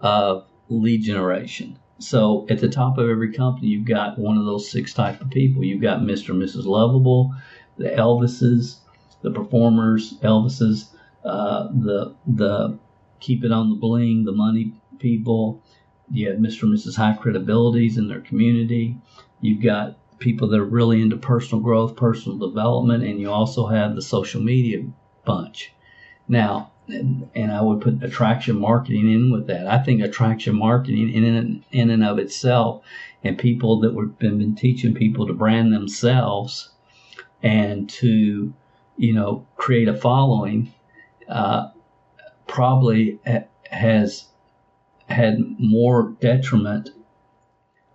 [0.00, 1.78] of lead generation.
[1.98, 5.30] So at the top of every company, you've got one of those six type of
[5.30, 5.62] people.
[5.64, 6.30] You've got Mr.
[6.30, 6.64] and Mrs.
[6.64, 7.34] Lovable,
[7.76, 8.78] the Elvises,
[9.22, 10.88] the performers, Elvises,
[11.24, 12.78] uh, the the
[13.20, 15.62] keep it on the bling, the money people.
[16.10, 16.64] You have Mr.
[16.64, 16.96] and Mrs.
[16.96, 18.96] High Credibilities in their community.
[19.40, 23.94] You've got people that are really into personal growth, personal development, and you also have
[23.94, 24.84] the social media
[25.24, 25.72] bunch.
[26.28, 29.66] Now, and, and I would put attraction marketing in with that.
[29.66, 32.84] I think attraction marketing in and, in and of itself,
[33.22, 36.70] and people that have been, been teaching people to brand themselves
[37.42, 38.52] and to,
[38.96, 40.72] you know, create a following,
[41.28, 41.68] uh,
[42.46, 43.18] probably
[43.70, 44.26] has
[45.08, 46.90] had more detriment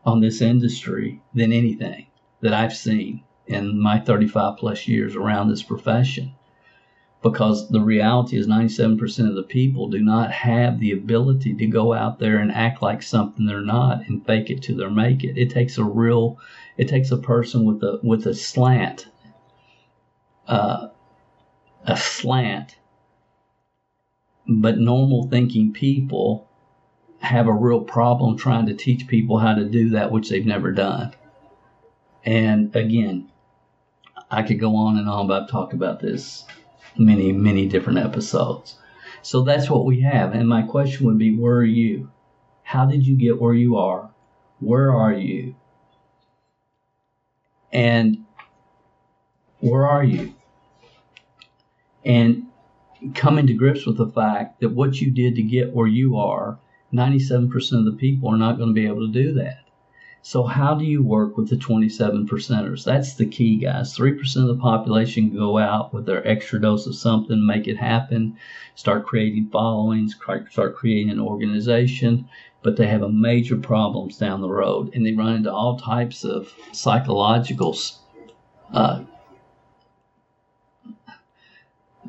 [0.05, 2.05] on this industry than anything
[2.41, 6.33] that I've seen in my 35 plus years around this profession
[7.21, 11.93] because the reality is 97% of the people do not have the ability to go
[11.93, 15.37] out there and act like something they're not and fake it till they make it.
[15.37, 16.37] It takes a real,
[16.77, 19.07] it takes a person with a with a slant,
[20.47, 20.87] uh,
[21.83, 22.77] a slant.
[24.47, 26.47] But normal thinking people
[27.19, 30.71] have a real problem trying to teach people how to do that which they've never
[30.71, 31.13] done.
[32.25, 33.29] And again,
[34.29, 36.45] I could go on and on, but I've talked about this
[36.97, 38.77] many, many different episodes.
[39.21, 40.33] So that's what we have.
[40.33, 42.11] And my question would be where are you?
[42.63, 44.11] How did you get where you are?
[44.59, 45.55] Where are you?
[47.71, 48.25] And
[49.59, 50.33] where are you?
[52.05, 52.47] And
[53.13, 56.59] coming to grips with the fact that what you did to get where you are,
[56.93, 59.68] 97% of the people are not going to be able to do that.
[60.21, 62.83] So, how do you work with the 27 percenters?
[62.83, 63.97] That's the key, guys.
[63.97, 68.35] 3% of the population go out with their extra dose of something, make it happen,
[68.75, 70.15] start creating followings,
[70.49, 72.27] start creating an organization,
[72.61, 76.25] but they have a major problems down the road and they run into all types
[76.25, 77.77] of psychological
[78.73, 79.03] uh,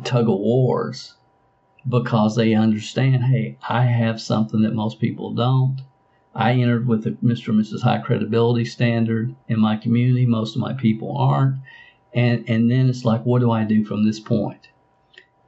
[0.03, 1.15] tug of wars
[1.89, 5.81] because they understand hey, I have something that most people don't.
[6.35, 7.49] I entered with a Mr.
[7.49, 7.83] and Mrs.
[7.83, 10.27] High credibility standard in my community.
[10.27, 11.57] Most of my people aren't.
[12.13, 14.69] And, and then it's like, what do I do from this point?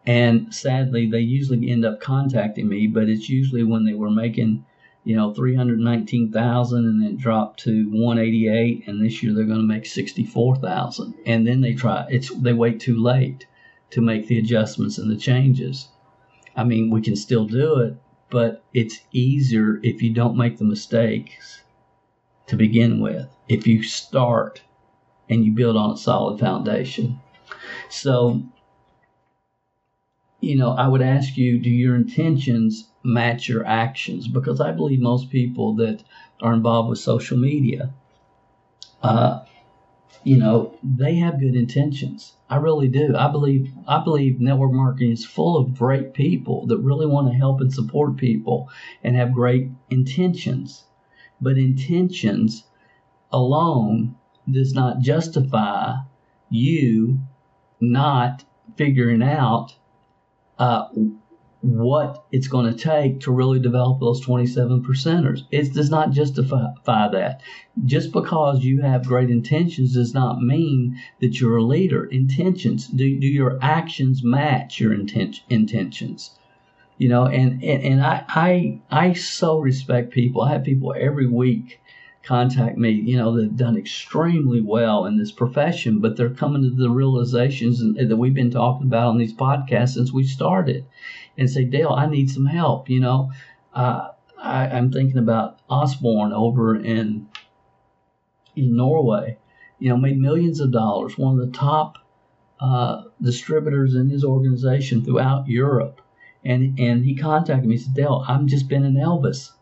[0.06, 4.64] And sadly, they usually end up contacting me, but it's usually when they were making,
[5.04, 9.86] you know, 319,000 and then drop to 188 and this year they're going to make
[9.86, 11.14] 64,000.
[11.26, 13.46] And then they try it's they wait too late
[13.90, 15.88] to make the adjustments and the changes.
[16.56, 17.96] I mean, we can still do it,
[18.32, 21.62] but it's easier if you don't make the mistakes
[22.48, 23.28] to begin with.
[23.48, 24.62] If you start
[25.28, 27.20] and you build on a solid foundation.
[27.90, 28.42] So,
[30.40, 34.28] you know, I would ask you do your intentions match your actions?
[34.28, 36.02] Because I believe most people that
[36.40, 37.92] are involved with social media,
[39.02, 39.44] uh,
[40.24, 42.36] you know, they have good intentions.
[42.48, 43.16] I really do.
[43.16, 47.38] I believe I believe network marketing is full of great people that really want to
[47.38, 48.68] help and support people
[49.02, 50.84] and have great intentions.
[51.40, 52.64] But intentions
[53.32, 54.16] alone
[54.50, 55.96] does not justify
[56.50, 57.20] you
[57.80, 58.44] not
[58.76, 59.74] figuring out
[60.58, 60.88] uh,
[61.62, 65.42] what it's going to take to really develop those 27 percenters.
[65.52, 67.40] It does not justify that.
[67.84, 72.04] Just because you have great intentions does not mean that you're a leader.
[72.04, 76.36] Intentions, do, do your actions match your inten- intentions?
[76.98, 80.42] You know, and, and, and I, I, I so respect people.
[80.42, 81.80] I have people every week
[82.24, 86.62] contact me, you know, that have done extremely well in this profession, but they're coming
[86.62, 90.84] to the realizations that we've been talking about on these podcasts since we started
[91.36, 92.88] and say, Dale, I need some help.
[92.88, 93.32] You know,
[93.74, 94.08] uh,
[94.42, 97.28] I, am thinking about Osborne over in
[98.54, 99.38] in Norway.
[99.78, 101.18] You know, made millions of dollars.
[101.18, 101.98] One of the top
[102.60, 106.00] uh, distributors in his organization throughout Europe.
[106.44, 107.76] And and he contacted me.
[107.76, 109.52] He said, Dale, I'm just been an Elvis.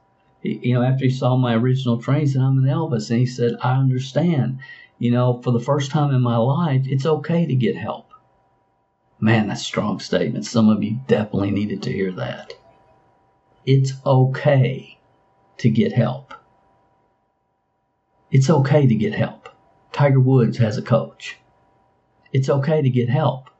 [0.42, 3.10] He, you know, after he saw my original training, he said, I'm an Elvis.
[3.10, 4.58] And he said, I understand.
[4.98, 8.09] You know, for the first time in my life, it's okay to get help.
[9.22, 10.46] Man, that's a strong statement.
[10.46, 12.54] Some of you definitely needed to hear that.
[13.66, 14.98] It's okay
[15.58, 16.32] to get help.
[18.30, 19.50] It's okay to get help.
[19.92, 21.36] Tiger Woods has a coach.
[22.32, 23.50] It's okay to get help.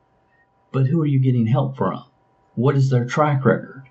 [0.71, 2.05] But who are you getting help from?
[2.55, 3.83] What is their track record?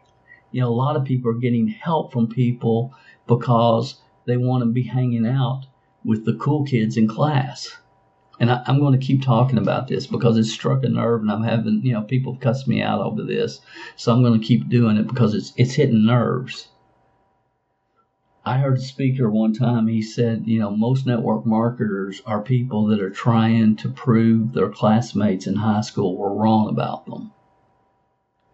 [0.51, 2.93] You know, a lot of people are getting help from people
[3.29, 5.67] because they want to be hanging out
[6.05, 7.77] with the cool kids in class
[8.41, 11.31] and I, am going to keep talking about this because it struck a nerve, and
[11.31, 13.61] I'm having you know people cuss me out over this,
[13.97, 16.69] so I'm going to keep doing it because it's it's hitting nerves.
[18.45, 19.87] I heard a speaker one time.
[19.87, 24.71] He said, you know, most network marketers are people that are trying to prove their
[24.71, 27.33] classmates in high school were wrong about them.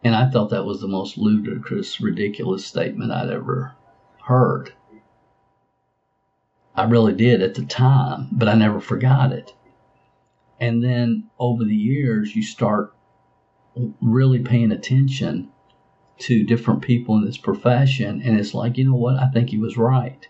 [0.02, 3.76] And I thought that was the most ludicrous, ridiculous statement I'd ever
[4.24, 4.72] heard.
[6.74, 9.54] I really did at the time, but I never forgot it.
[10.60, 12.94] And then over the years, you start
[14.00, 15.50] really paying attention
[16.18, 18.22] to different people in this profession.
[18.22, 19.16] And it's like, you know what?
[19.16, 20.26] I think he was right.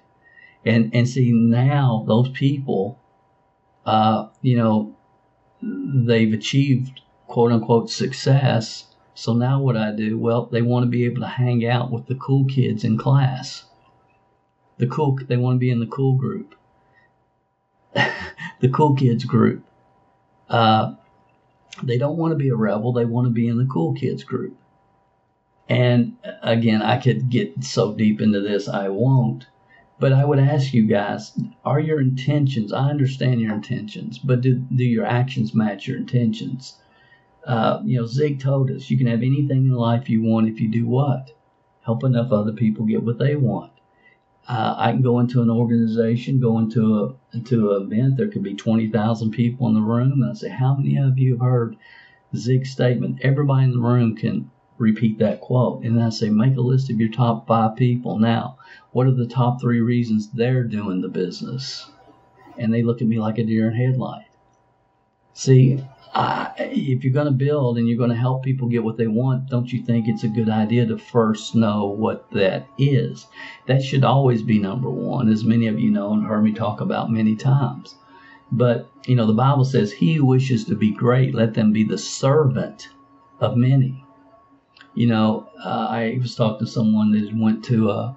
[0.65, 2.99] And, and see, now those people,
[3.85, 4.97] uh, you know,
[5.63, 8.87] they've achieved quote unquote success.
[9.15, 10.19] So now what I do?
[10.19, 13.65] Well, they want to be able to hang out with the cool kids in class.
[14.79, 16.55] The cool, they want to be in the cool group,
[17.95, 19.65] the cool kids group.
[20.49, 20.95] Uh,
[21.83, 22.93] they don't want to be a rebel.
[22.93, 24.57] They want to be in the cool kids group.
[25.69, 29.47] And again, I could get so deep into this, I won't.
[29.99, 31.33] But I would ask you guys,
[31.65, 36.77] are your intentions, I understand your intentions, but do, do your actions match your intentions?
[37.47, 40.61] Uh, you know, Zig told us you can have anything in life you want if
[40.61, 41.31] you do what?
[41.81, 43.73] Help enough other people get what they want.
[44.49, 48.17] Uh, I can go into an organization, go into a into an event.
[48.17, 51.19] There could be twenty thousand people in the room, and I say, "How many of
[51.19, 51.77] you have heard
[52.35, 53.21] Zig's statement.
[53.23, 55.85] Everybody in the room can repeat that quote.
[55.85, 58.19] And I say, make a list of your top five people.
[58.19, 58.59] Now,
[58.93, 61.89] what are the top three reasons they're doing the business?
[62.59, 64.27] And they look at me like a deer in headlight.
[65.35, 65.85] See,
[66.15, 69.07] I, if you're going to build and you're going to help people get what they
[69.07, 73.27] want, don't you think it's a good idea to first know what that is?
[73.67, 76.81] That should always be number one, as many of you know and heard me talk
[76.81, 77.97] about many times.
[78.51, 81.85] But, you know, the Bible says, He who wishes to be great, let them be
[81.85, 82.89] the servant
[83.41, 84.05] of many.
[84.95, 88.17] You know, uh, I was talking to someone that went to a,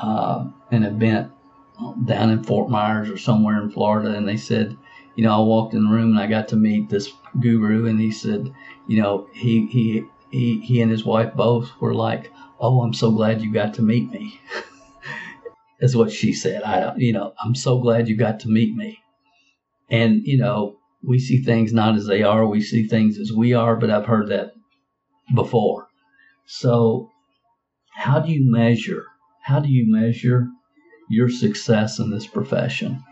[0.00, 1.32] uh, an event
[2.04, 4.76] down in Fort Myers or somewhere in Florida, and they said,
[5.18, 8.00] you know, I walked in the room and I got to meet this guru, and
[8.00, 8.52] he said,
[8.86, 13.10] you know, he he he he and his wife both were like, "Oh, I'm so
[13.10, 14.40] glad you got to meet me."
[15.80, 16.62] Is what she said.
[16.62, 19.00] I, don't, you know, I'm so glad you got to meet me.
[19.90, 22.46] And you know, we see things not as they are.
[22.46, 23.74] We see things as we are.
[23.74, 24.52] But I've heard that
[25.34, 25.88] before.
[26.46, 27.10] So,
[27.90, 29.06] how do you measure?
[29.42, 30.46] How do you measure
[31.10, 33.02] your success in this profession?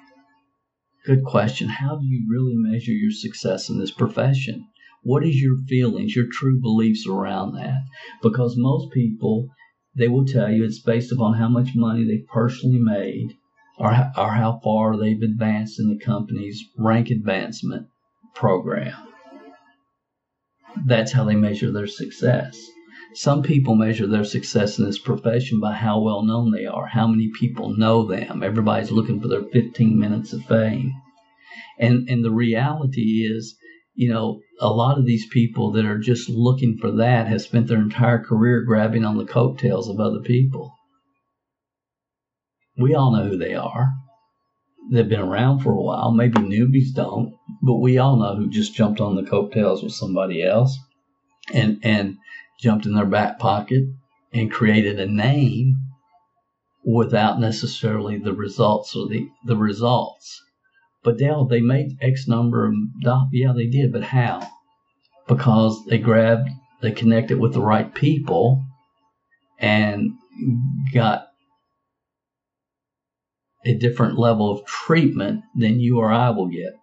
[1.07, 1.68] Good question.
[1.68, 4.66] How do you really measure your success in this profession?
[5.04, 7.84] What is your feelings, your true beliefs around that?
[8.22, 9.48] Because most people,
[9.96, 13.36] they will tell you it's based upon how much money they've personally made
[13.78, 17.86] or, or how far they've advanced in the company's rank advancement
[18.34, 18.96] program.
[20.86, 22.61] That's how they measure their success.
[23.14, 27.07] Some people measure their success in this profession by how well known they are, how
[27.07, 28.42] many people know them.
[28.42, 30.92] Everybody's looking for their 15 minutes of fame.
[31.78, 33.57] And and the reality is,
[33.94, 37.68] you know, a lot of these people that are just looking for that have spent
[37.68, 40.74] their entire career grabbing on the coattails of other people.
[42.78, 43.92] We all know who they are.
[44.90, 46.12] They've been around for a while.
[46.12, 50.42] Maybe newbies don't, but we all know who just jumped on the coattails with somebody
[50.42, 50.78] else
[51.52, 52.16] and and
[52.59, 53.84] jumped in their back pocket
[54.32, 55.76] and created a name
[56.84, 60.42] without necessarily the results or the, the results.
[61.02, 63.28] But Dale, they made X number of dollars.
[63.32, 64.46] Yeah, they did, but how?
[65.28, 66.48] Because they grabbed,
[66.80, 68.64] they connected with the right people
[69.59, 70.12] and
[70.92, 71.28] got
[73.64, 76.74] a different level of treatment than you or I will get.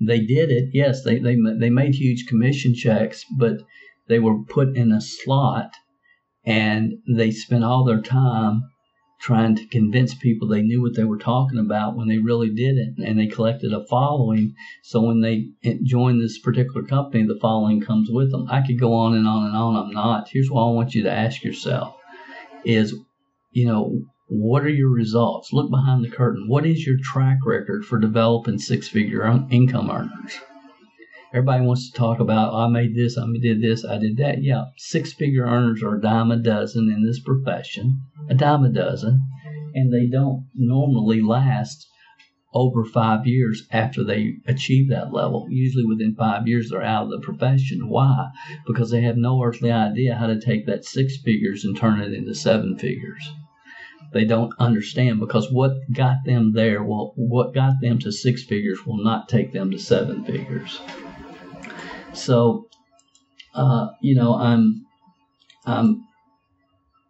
[0.00, 3.58] They did it, yes, they, they, they made huge commission checks, but
[4.08, 5.70] they were put in a slot
[6.44, 8.62] and they spent all their time
[9.20, 12.96] trying to convince people they knew what they were talking about when they really didn't
[12.98, 14.52] and they collected a following.
[14.82, 15.50] So when they
[15.84, 18.46] join this particular company the following comes with them.
[18.50, 19.76] I could go on and on and on.
[19.76, 20.28] I'm not.
[20.28, 21.96] Here's what i want you to ask yourself
[22.64, 22.94] is
[23.52, 25.52] you know what are your results?
[25.52, 26.48] Look behind the curtain.
[26.48, 30.40] What is your track record for developing six figure income earners
[31.34, 34.42] Everybody wants to talk about, oh, I made this, I did this, I did that.
[34.42, 38.68] Yeah, six figure earners are a dime a dozen in this profession, a dime a
[38.68, 39.22] dozen,
[39.74, 41.86] and they don't normally last
[42.52, 45.46] over five years after they achieve that level.
[45.48, 47.88] Usually within five years, they're out of the profession.
[47.88, 48.28] Why?
[48.66, 52.12] Because they have no earthly idea how to take that six figures and turn it
[52.12, 53.32] into seven figures.
[54.12, 58.84] They don't understand because what got them there, well, what got them to six figures
[58.84, 60.78] will not take them to seven figures.
[62.12, 62.68] So,
[63.54, 64.86] uh, you know, I'm,
[65.66, 66.04] I'm,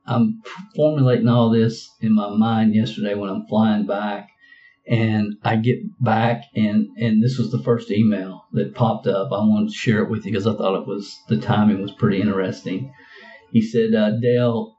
[0.06, 0.42] I'm
[0.74, 4.30] formulating all this in my mind yesterday when I'm flying back,
[4.86, 9.28] and I get back and and this was the first email that popped up.
[9.32, 11.92] I wanted to share it with you because I thought it was the timing was
[11.92, 12.92] pretty interesting.
[13.52, 14.76] He said, uh, Dale,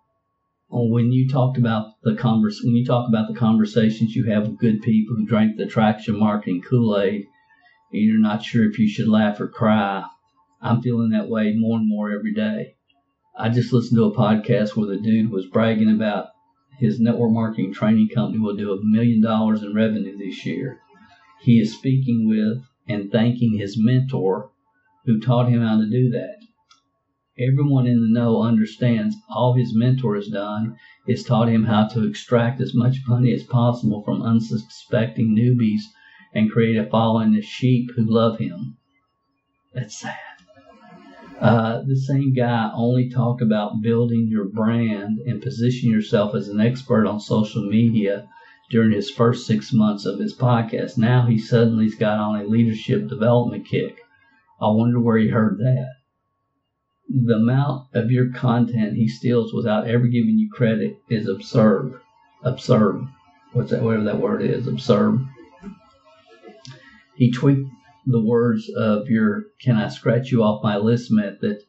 [0.69, 4.59] when you talked about the converse, when you talk about the conversations you have with
[4.59, 7.25] good people who drank the attraction marketing Kool Aid,
[7.91, 10.03] and you're not sure if you should laugh or cry.
[10.65, 12.75] I'm feeling that way more and more every day.
[13.37, 16.27] I just listened to a podcast where the dude was bragging about
[16.77, 20.79] his network marketing training company will do a million dollars in revenue this year.
[21.41, 24.51] He is speaking with and thanking his mentor
[25.05, 26.37] who taught him how to do that.
[27.37, 32.07] Everyone in the know understands all his mentor has done is taught him how to
[32.07, 35.81] extract as much money as possible from unsuspecting newbies
[36.33, 38.77] and create a following of sheep who love him.
[39.73, 40.32] That's sad.
[41.39, 46.61] Uh, the same guy only talked about building your brand and position yourself as an
[46.61, 48.27] expert on social media
[48.69, 50.97] during his first six months of his podcast.
[50.97, 53.99] Now he suddenly's got on a leadership development kick.
[54.61, 55.89] I wonder where he heard that.
[57.09, 61.99] The amount of your content he steals without ever giving you credit is absurd.
[62.43, 63.05] Absurd.
[63.51, 63.83] What's that?
[63.83, 65.19] Whatever that word is, absurd.
[67.15, 67.69] He tweaked
[68.05, 71.59] the words of your "Can I scratch you off my list?" method,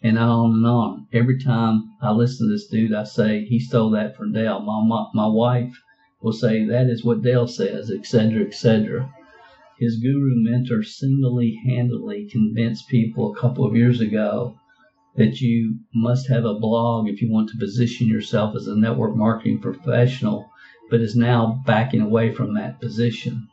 [0.00, 1.06] and on and on.
[1.12, 4.60] Every time I listen to this dude, I say he stole that from Dale.
[4.60, 5.82] My my, my wife
[6.22, 9.12] will say that is what Dale says, etc., etc.
[9.78, 14.56] His guru mentor singly handedly convinced people a couple of years ago
[15.16, 19.16] that you must have a blog if you want to position yourself as a network
[19.16, 20.48] marketing professional,
[20.88, 23.48] but is now backing away from that position.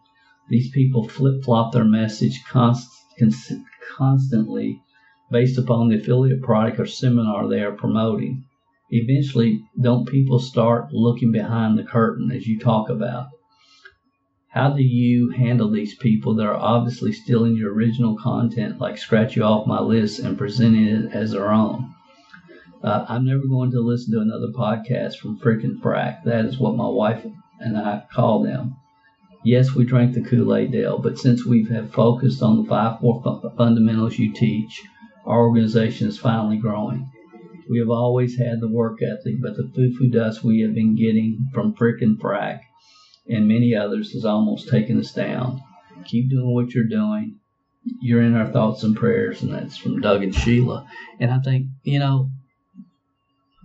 [0.49, 3.03] These people flip flop their message const-
[3.97, 4.81] constantly
[5.29, 8.45] based upon the affiliate product or seminar they are promoting.
[8.89, 13.27] Eventually, don't people start looking behind the curtain as you talk about?
[14.47, 19.35] How do you handle these people that are obviously stealing your original content, like scratch
[19.35, 21.93] you off my list and presenting it as their own?
[22.81, 26.23] Uh, I'm never going to listen to another podcast from freaking frack.
[26.23, 27.25] That is what my wife
[27.59, 28.77] and I call them.
[29.47, 33.53] Yes, we drank the Kool-Aid, Dale, but since we have focused on the five core
[33.55, 34.83] fundamentals you teach,
[35.25, 37.09] our organization is finally growing.
[37.69, 41.49] We have always had the work ethic, but the foo-foo dust we have been getting
[41.53, 42.59] from Frick and frack
[43.29, 45.61] and many others has almost taken us down.
[46.03, 47.39] Keep doing what you're doing.
[48.01, 50.85] You're in our thoughts and prayers, and that's from Doug and Sheila.
[51.21, 52.29] And I think, you know,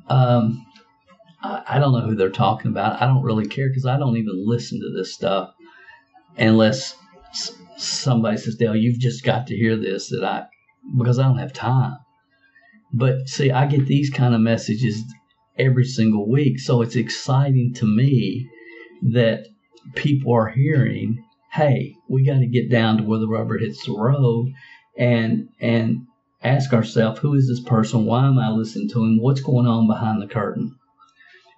[0.08, 0.64] um,
[1.42, 3.02] I, I don't know who they're talking about.
[3.02, 5.54] I don't really care because I don't even listen to this stuff
[6.36, 6.96] unless
[7.76, 10.46] somebody says, Dale, you've just got to hear this that I
[10.96, 11.98] because I don't have time.
[12.92, 15.02] But see, I get these kind of messages
[15.58, 16.58] every single week.
[16.60, 18.48] So it's exciting to me
[19.02, 19.46] that
[19.94, 23.92] people are hearing, hey, we got to get down to where the rubber hits the
[23.92, 24.52] road
[24.96, 26.06] and and
[26.42, 28.04] ask ourselves, who is this person?
[28.04, 29.20] Why am I listening to him?
[29.20, 30.76] What's going on behind the curtain?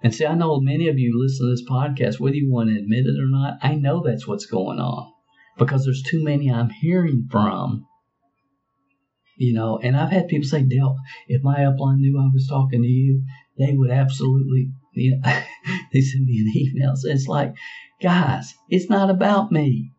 [0.05, 2.77] And see, I know many of you listen to this podcast, whether you want to
[2.77, 5.11] admit it or not, I know that's what's going on
[5.57, 7.87] because there's too many I'm hearing from
[9.35, 10.95] you know, and I've had people say, Dale,
[11.27, 13.23] if my upline knew I was talking to you,
[13.57, 15.21] they would absolutely, you know,
[15.91, 16.95] they send me an email.
[16.95, 17.55] So it's like,
[17.99, 19.91] guys, it's not about me.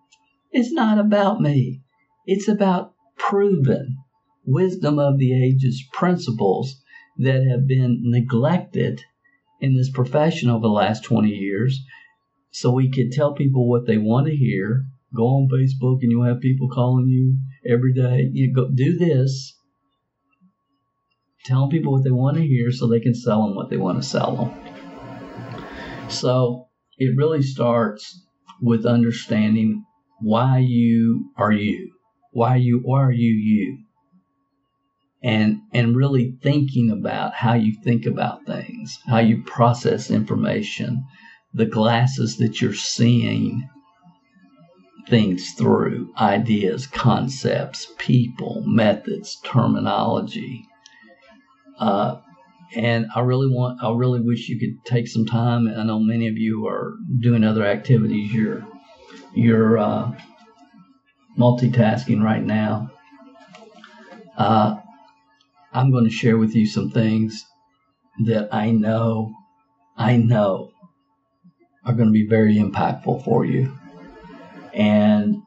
[0.53, 1.83] It's not about me.
[2.27, 3.97] It's about proven
[4.45, 6.81] wisdom of the ages principles
[7.19, 9.03] that have been neglected
[9.61, 11.81] in this profession over the last 20 years.
[12.51, 14.87] So we could tell people what they want to hear
[15.17, 18.29] Go on Facebook and you'll have people calling you every day.
[18.33, 19.55] You go do this.
[21.45, 24.03] Telling people what they want to hear so they can sell them what they want
[24.03, 26.11] to sell them.
[26.11, 28.27] So it really starts
[28.61, 29.85] with understanding
[30.21, 31.93] why you are you.
[32.33, 33.86] Why you why are you you?
[35.27, 41.05] And and really thinking about how you think about things, how you process information,
[41.53, 43.69] the glasses that you're seeing
[45.09, 50.65] things through ideas, concepts, people, methods, terminology.
[51.79, 52.21] Uh,
[52.75, 55.69] and I really want, I really wish you could take some time.
[55.69, 58.33] I know many of you are doing other activities.
[58.33, 58.67] You're,
[59.35, 60.13] you're uh,
[61.39, 62.91] multitasking right now.
[64.37, 64.77] Uh,
[65.77, 67.45] I'm going to share with you some things
[68.25, 69.35] that I know,
[69.95, 70.71] I know
[71.85, 73.77] are going to be very impactful for you.
[74.73, 75.43] And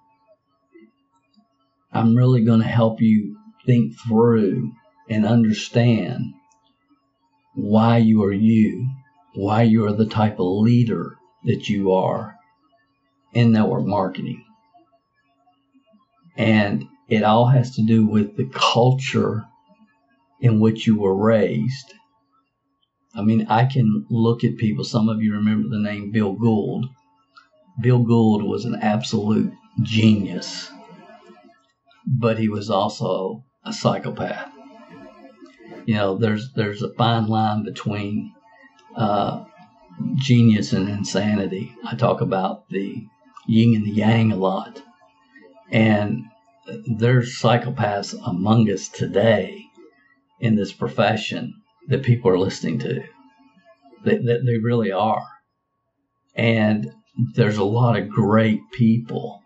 [1.92, 4.72] I'm really going to help you think through
[5.10, 6.36] and understand
[7.56, 8.88] why you are you,
[9.34, 12.36] why you are the type of leader that you are
[13.34, 14.46] in network marketing.
[16.38, 19.49] And it all has to do with the culture
[20.42, 21.94] in which you were raised.
[23.16, 26.86] I mean, I can look at people, some of you remember the name Bill Gould.
[27.82, 30.72] Bill Gould was an absolute genius,
[32.06, 34.52] but he was also a psychopath.
[35.86, 38.34] You know, there's there's a fine line between
[38.96, 39.44] uh,
[40.16, 41.74] genius and insanity.
[41.84, 43.08] I talk about the
[43.48, 44.84] yin and the yang a lot,
[45.72, 46.26] and
[46.98, 49.69] there's psychopaths among us today
[50.40, 51.54] in this profession
[51.88, 53.04] that people are listening to.
[54.04, 55.28] They, they, they really are.
[56.36, 56.92] And
[57.36, 59.42] there's a lot of great people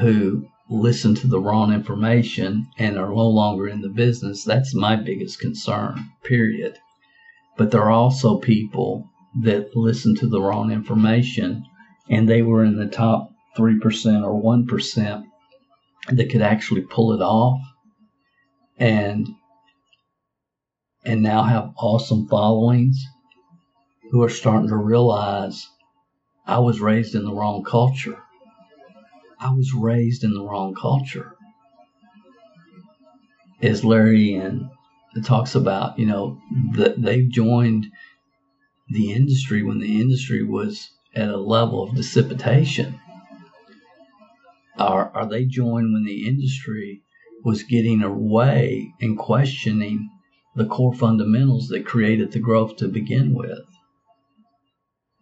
[0.00, 4.44] who listen to the wrong information and are no longer in the business.
[4.44, 6.78] That's my biggest concern, period.
[7.56, 9.10] But there are also people
[9.42, 11.64] that listen to the wrong information
[12.08, 15.24] and they were in the top 3% or 1%
[16.08, 17.60] that could actually pull it off
[18.78, 19.28] and
[21.04, 23.04] and now have awesome followings
[24.10, 25.68] who are starting to realize
[26.46, 28.22] I was raised in the wrong culture.
[29.38, 31.36] I was raised in the wrong culture.
[33.60, 34.68] As Larry and
[35.24, 36.38] talks about, you know,
[36.96, 37.86] they've joined
[38.88, 43.00] the industry when the industry was at a level of dissipation.
[44.78, 47.02] Are, are they joined when the industry
[47.44, 50.10] was getting away and questioning
[50.54, 53.64] the core fundamentals that created the growth to begin with?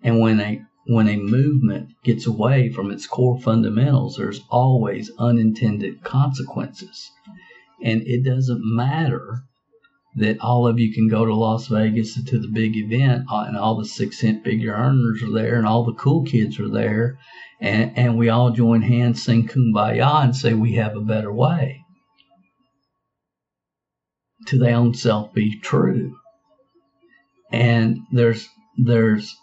[0.02, 6.02] And when a when a movement gets away from its core fundamentals, there's always unintended
[6.02, 7.08] consequences.
[7.84, 9.44] And it doesn't matter
[10.16, 13.56] that all of you can go to Las Vegas to the big event uh, and
[13.56, 17.18] all the six cent figure earners are there and all the cool kids are there
[17.60, 21.81] and, and we all join hands, sing kumbaya and say we have a better way.
[24.46, 26.16] To their own self be true.
[27.50, 29.36] And there's there's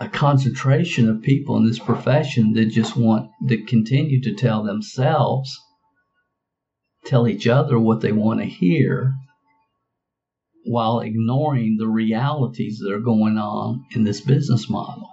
[0.00, 5.56] a concentration of people in this profession that just want to continue to tell themselves,
[7.04, 9.14] tell each other what they want to hear,
[10.64, 15.08] while ignoring the realities that are going on in this business model.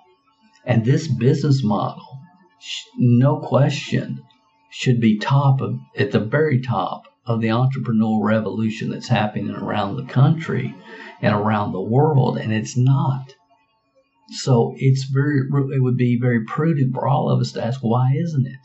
[0.65, 2.19] And this business model,
[2.97, 4.23] no question,
[4.71, 9.95] should be top of, at the very top of the entrepreneurial revolution that's happening around
[9.95, 10.75] the country
[11.21, 13.35] and around the world, and it's not.
[14.31, 15.41] So it's very,
[15.75, 18.59] it would be very prudent for all of us to ask, why isn't it?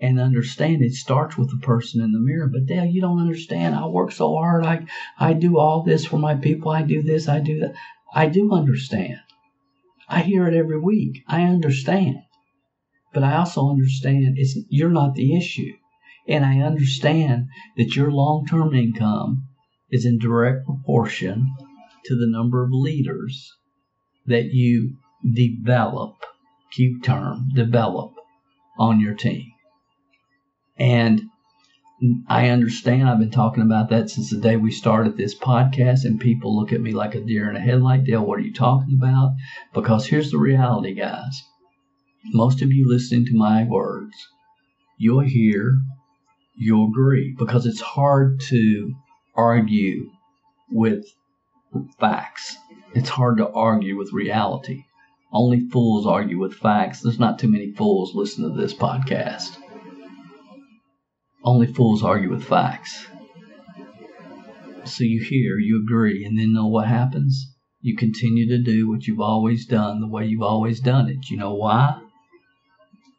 [0.00, 2.48] And understand it starts with the person in the mirror.
[2.48, 3.74] But Dale, you don't understand.
[3.74, 4.64] I work so hard.
[4.64, 4.86] I,
[5.18, 6.72] I do all this for my people.
[6.72, 7.28] I do this.
[7.28, 7.74] I do that.
[8.12, 9.20] I do understand.
[10.08, 11.22] I hear it every week.
[11.28, 12.16] I understand.
[13.12, 15.72] But I also understand it's, you're not the issue.
[16.30, 19.48] And I understand that your long term income
[19.90, 21.52] is in direct proportion
[22.04, 23.52] to the number of leaders
[24.26, 24.96] that you
[25.28, 26.24] develop,
[26.70, 28.14] key term, develop
[28.78, 29.50] on your team.
[30.78, 31.22] And
[32.28, 33.08] I understand.
[33.08, 36.72] I've been talking about that since the day we started this podcast, and people look
[36.72, 38.04] at me like a deer in a headlight.
[38.04, 39.34] Dale, what are you talking about?
[39.74, 41.42] Because here's the reality, guys.
[42.26, 44.14] Most of you listening to my words,
[44.96, 45.82] you'll hear,
[46.60, 48.94] you'll agree, because it's hard to
[49.34, 50.10] argue
[50.70, 51.04] with
[51.98, 52.56] facts.
[52.94, 54.84] It's hard to argue with reality.
[55.32, 57.00] Only fools argue with facts.
[57.00, 59.56] There's not too many fools listening to this podcast.
[61.42, 63.06] Only fools argue with facts.
[64.84, 67.54] So you hear, you agree, and then know what happens?
[67.80, 71.30] You continue to do what you've always done the way you've always done it.
[71.30, 72.02] You know why?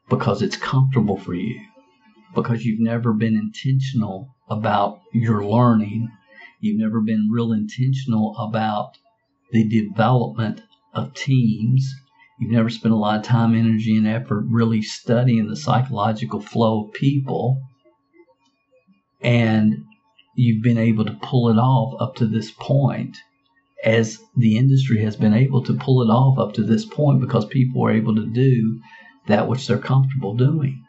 [0.09, 1.59] Because it's comfortable for you.
[2.33, 6.09] Because you've never been intentional about your learning.
[6.59, 8.97] You've never been real intentional about
[9.51, 10.61] the development
[10.93, 11.93] of teams.
[12.39, 16.85] You've never spent a lot of time, energy, and effort really studying the psychological flow
[16.85, 17.61] of people.
[19.21, 19.85] And
[20.35, 23.17] you've been able to pull it off up to this point
[23.83, 27.45] as the industry has been able to pull it off up to this point because
[27.45, 28.79] people are able to do
[29.27, 30.83] that which they're comfortable doing.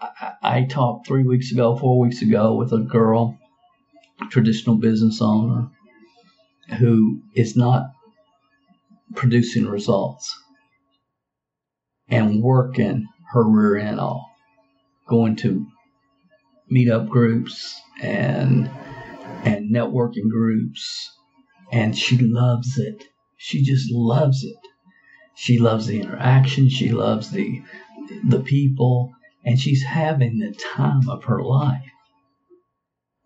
[0.00, 3.38] I, I talked three weeks ago, four weeks ago with a girl,
[4.30, 5.70] traditional business owner,
[6.78, 7.90] who is not
[9.14, 10.36] producing results
[12.08, 14.26] and working her rear end off,
[15.06, 15.66] going to
[16.70, 18.70] meetup groups and
[19.44, 21.10] and networking groups,
[21.72, 23.04] and she loves it.
[23.36, 24.56] She just loves it.
[25.34, 26.68] She loves the interaction.
[26.68, 27.62] She loves the
[28.28, 29.12] the people,
[29.46, 31.90] and she's having the time of her life.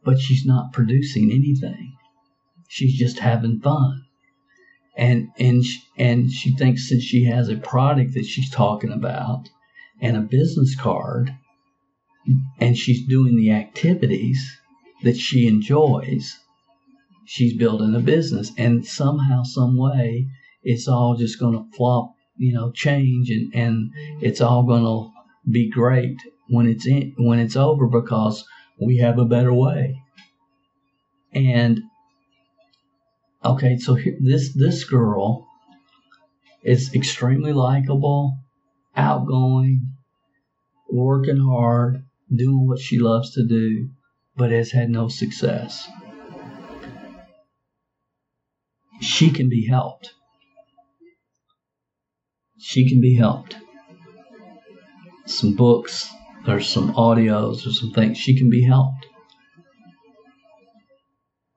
[0.05, 1.97] But she's not producing anything
[2.71, 4.05] she's just having fun.
[4.97, 5.63] And and
[5.99, 9.49] and she thinks since she has a product that she's talking about
[10.01, 11.35] and a business card
[12.61, 14.57] and she's doing the activities
[15.03, 16.39] that she enjoys,
[17.25, 20.29] she's building a business and somehow some way
[20.63, 23.91] it's all just going to flop, you know, change and and
[24.21, 25.11] it's all going to
[25.49, 26.17] be great
[26.49, 28.45] when it's in, when it's over because
[28.81, 30.03] we have a better way.
[31.33, 31.81] And
[33.45, 35.47] okay, so here, this this girl
[36.63, 38.37] is extremely likable,
[38.97, 39.93] outgoing,
[40.91, 43.91] working hard, doing what she loves to do,
[44.37, 45.89] but has had no success.
[49.01, 50.13] She can be helped.
[52.59, 53.57] She can be helped.
[55.31, 56.13] Some books,
[56.45, 58.19] there's some audios, there's some things.
[58.19, 59.07] She can be helped.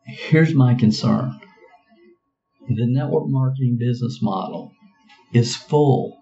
[0.06, 1.40] Here's my concern
[2.68, 4.72] the network marketing business model
[5.34, 6.18] is full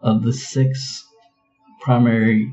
[0.00, 1.04] of the six
[1.80, 2.52] primary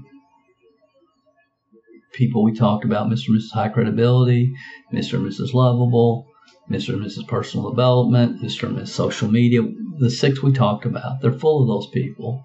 [2.11, 3.27] people we talked about Mr.
[3.27, 3.53] and Mrs.
[3.53, 4.53] High Credibility,
[4.91, 5.13] Mr.
[5.13, 5.53] and Mrs.
[5.53, 6.27] Lovable,
[6.69, 6.89] Mr.
[6.89, 7.27] and Mrs.
[7.27, 8.67] Personal Development, Mr.
[8.67, 8.89] and Mrs.
[8.89, 9.61] Social Media.
[9.99, 12.43] The six we talked about, they're full of those people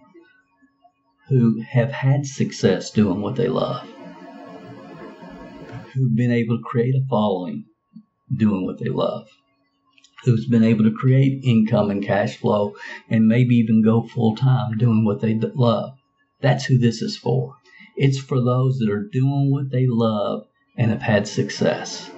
[1.33, 3.89] who have had success doing what they love,
[5.95, 7.65] who've been able to create a following
[8.37, 9.27] doing what they love,
[10.25, 12.75] who's been able to create income and cash flow
[13.09, 15.95] and maybe even go full time doing what they love.
[16.43, 17.57] That's who this is for.
[17.97, 22.11] It's for those that are doing what they love and have had success.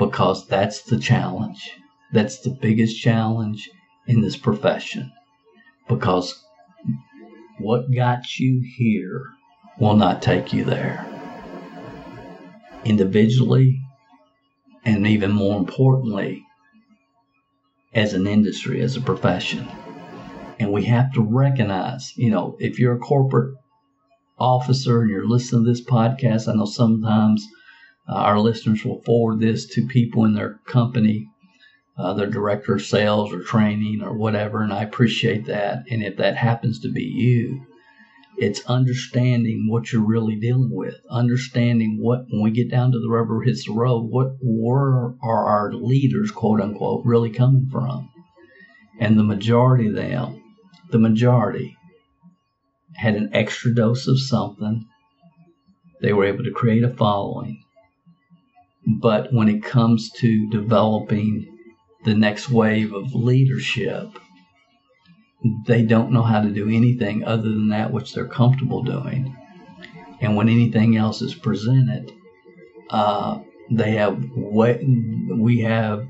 [0.00, 1.70] Because that's the challenge.
[2.12, 3.70] That's the biggest challenge
[4.08, 5.12] in this profession.
[5.88, 6.42] Because
[7.58, 9.22] what got you here
[9.78, 11.06] will not take you there.
[12.84, 13.80] Individually,
[14.84, 16.44] and even more importantly,
[17.92, 19.66] as an industry, as a profession.
[20.58, 23.56] And we have to recognize, you know, if you're a corporate
[24.38, 27.46] officer and you're listening to this podcast, I know sometimes
[28.08, 31.28] uh, our listeners will forward this to people in their company,
[31.98, 35.84] uh, their director of sales or training or whatever, and I appreciate that.
[35.90, 37.66] And if that happens to be you,
[38.36, 43.08] it's understanding what you're really dealing with, understanding what, when we get down to the
[43.08, 48.10] rubber hits the road, what where are our leaders, quote unquote, really coming from?
[49.00, 50.42] And the majority of them,
[50.90, 51.76] the majority,
[52.94, 54.86] had an extra dose of something.
[56.02, 57.62] They were able to create a following.
[59.00, 61.55] But when it comes to developing
[62.06, 64.08] the next wave of leadership,
[65.66, 69.36] they don't know how to do anything other than that which they're comfortable doing.
[70.20, 72.12] And when anything else is presented,
[72.88, 73.40] uh,
[73.70, 76.06] they have we have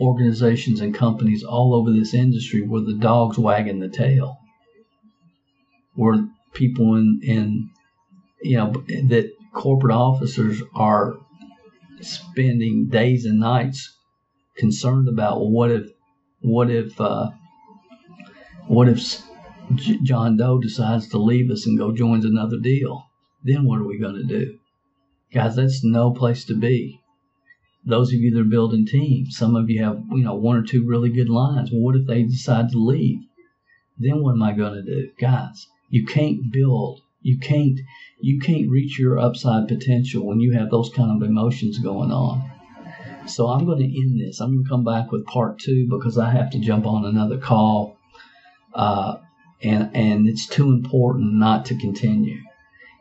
[0.00, 4.38] organizations and companies all over this industry where the dog's wagging the tail
[5.94, 7.70] where people in, in
[8.42, 11.14] you know that corporate officers are
[12.00, 13.93] spending days and nights
[14.56, 15.90] concerned about well, what if
[16.40, 17.30] what if uh,
[18.66, 19.22] what if
[20.02, 23.10] John Doe decides to leave us and go joins another deal?
[23.42, 24.58] Then what are we going to do,
[25.32, 25.56] guys?
[25.56, 27.00] That's no place to be.
[27.86, 30.62] Those of you that are building teams, some of you have you know one or
[30.62, 31.70] two really good lines.
[31.70, 33.20] Well, what if they decide to leave?
[33.98, 35.66] Then what am I going to do, guys?
[35.88, 37.00] You can't build.
[37.20, 37.80] You can't
[38.20, 42.50] you can't reach your upside potential when you have those kind of emotions going on.
[43.26, 44.40] So I'm going to end this.
[44.40, 47.38] I'm going to come back with part two because I have to jump on another
[47.38, 47.96] call,
[48.74, 49.16] uh,
[49.62, 52.40] and and it's too important not to continue.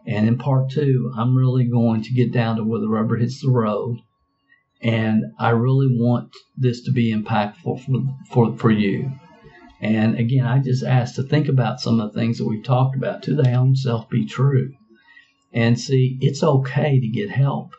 [0.05, 3.41] And in part two, I'm really going to get down to where the rubber hits
[3.41, 3.99] the road,
[4.82, 9.11] and I really want this to be impactful for for, for you.
[9.82, 12.95] And again, I just ask to think about some of the things that we've talked
[12.95, 13.24] about.
[13.24, 14.74] To thy own self be true.
[15.51, 17.76] And see, it's okay to get help.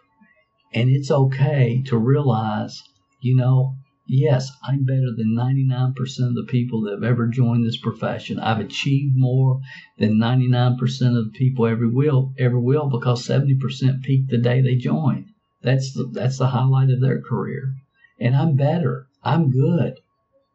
[0.74, 2.82] And it's okay to realize,
[3.20, 5.94] you know, yes, I'm better than 99%
[6.26, 8.40] of the people that have ever joined this profession.
[8.40, 9.60] I've achieved more
[9.98, 10.74] than 99%
[11.16, 15.26] of the people ever will, ever will because 70% peaked the day they joined.
[15.62, 17.76] That's the, that's the highlight of their career.
[18.18, 19.06] And I'm better.
[19.22, 20.00] I'm good.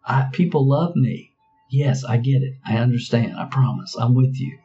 [0.06, 1.32] I, people love me.
[1.72, 2.56] Yes, I get it.
[2.66, 3.38] I understand.
[3.38, 3.96] I promise.
[3.96, 4.58] I'm with you.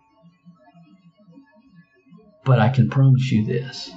[2.44, 3.92] But I can promise you this.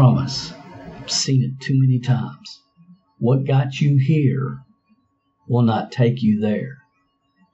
[0.00, 0.54] Promise.
[0.96, 2.62] I've seen it too many times.
[3.18, 4.60] What got you here
[5.46, 6.78] will not take you there.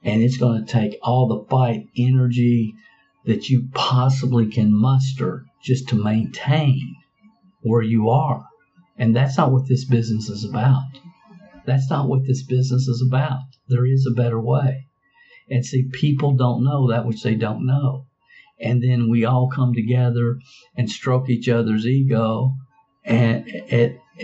[0.01, 2.73] And it's going to take all the fight energy
[3.25, 6.95] that you possibly can muster just to maintain
[7.63, 8.47] where you are.
[8.97, 11.01] And that's not what this business is about.
[11.65, 13.41] That's not what this business is about.
[13.67, 14.87] There is a better way.
[15.49, 18.05] And see, people don't know that which they don't know.
[18.59, 20.39] And then we all come together
[20.75, 22.55] and stroke each other's ego
[23.07, 23.49] and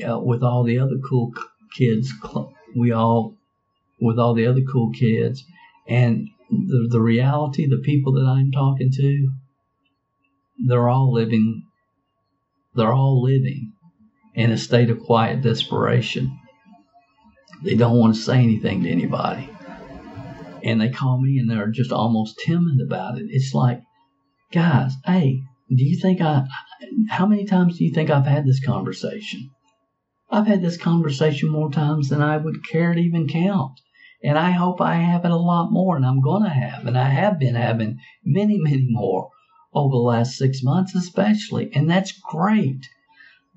[0.06, 1.34] uh, with all the other cool
[1.74, 2.12] kids,
[2.76, 3.36] we all,
[4.00, 5.46] with all the other cool kids.
[5.88, 9.32] And the, the reality, the people that I'm talking to,
[10.68, 11.66] they're all living,
[12.76, 13.72] they're all living
[14.36, 16.40] in a state of quiet desperation.
[17.64, 19.50] They don't want to say anything to anybody.
[20.62, 23.28] And they call me and they're just almost timid about it.
[23.30, 23.82] It's like,
[24.54, 26.46] guys, hey, do you think I,
[27.10, 29.50] how many times do you think I've had this conversation?
[30.30, 33.80] I've had this conversation more times than I would care to even count.
[34.24, 36.98] And I hope I have it a lot more, and I'm going to have, and
[36.98, 39.30] I have been having many, many more
[39.74, 41.72] over the last six months, especially.
[41.74, 42.88] And that's great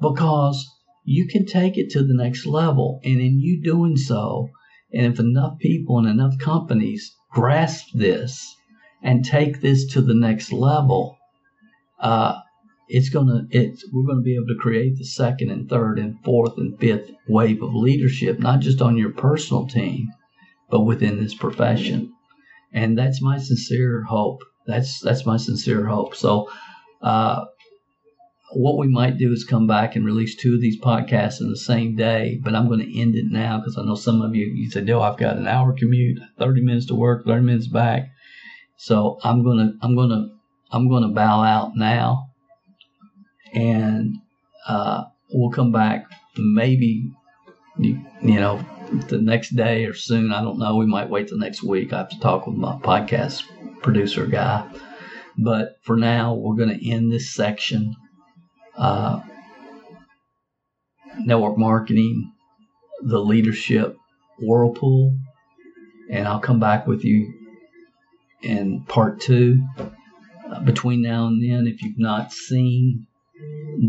[0.00, 0.66] because
[1.04, 3.00] you can take it to the next level.
[3.04, 4.48] And in you doing so,
[4.92, 8.56] and if enough people and enough companies grasp this
[9.02, 11.18] and take this to the next level,
[12.00, 12.40] uh,
[12.88, 16.56] it's gonna it's we're gonna be able to create the second and third and fourth
[16.56, 20.08] and fifth wave of leadership, not just on your personal team,
[20.70, 22.12] but within this profession.
[22.72, 24.42] And that's my sincere hope.
[24.66, 26.14] That's that's my sincere hope.
[26.14, 26.48] So
[27.02, 27.44] uh,
[28.52, 31.56] what we might do is come back and release two of these podcasts in the
[31.56, 34.46] same day, but I'm going to end it now because I know some of you
[34.46, 38.10] you said, "No, I've got an hour commute, 30 minutes to work, 30 minutes back."
[38.76, 40.28] So I'm gonna I'm gonna
[40.70, 42.30] I'm gonna bow out now,
[43.54, 44.16] and
[44.68, 46.06] uh, we'll come back
[46.38, 47.10] maybe
[47.78, 48.64] you, you know
[49.08, 50.32] the next day or soon.
[50.32, 50.76] I don't know.
[50.76, 51.92] We might wait the next week.
[51.92, 53.44] I have to talk with my podcast
[53.82, 54.68] producer guy.
[55.38, 57.94] But for now, we're going to end this section
[58.76, 59.20] uh,
[61.18, 62.32] network marketing,
[63.02, 63.96] the leadership
[64.38, 65.18] whirlpool,
[66.10, 67.32] and I'll come back with you
[68.42, 69.66] in part two.
[69.78, 73.06] Uh, between now and then, if you've not seen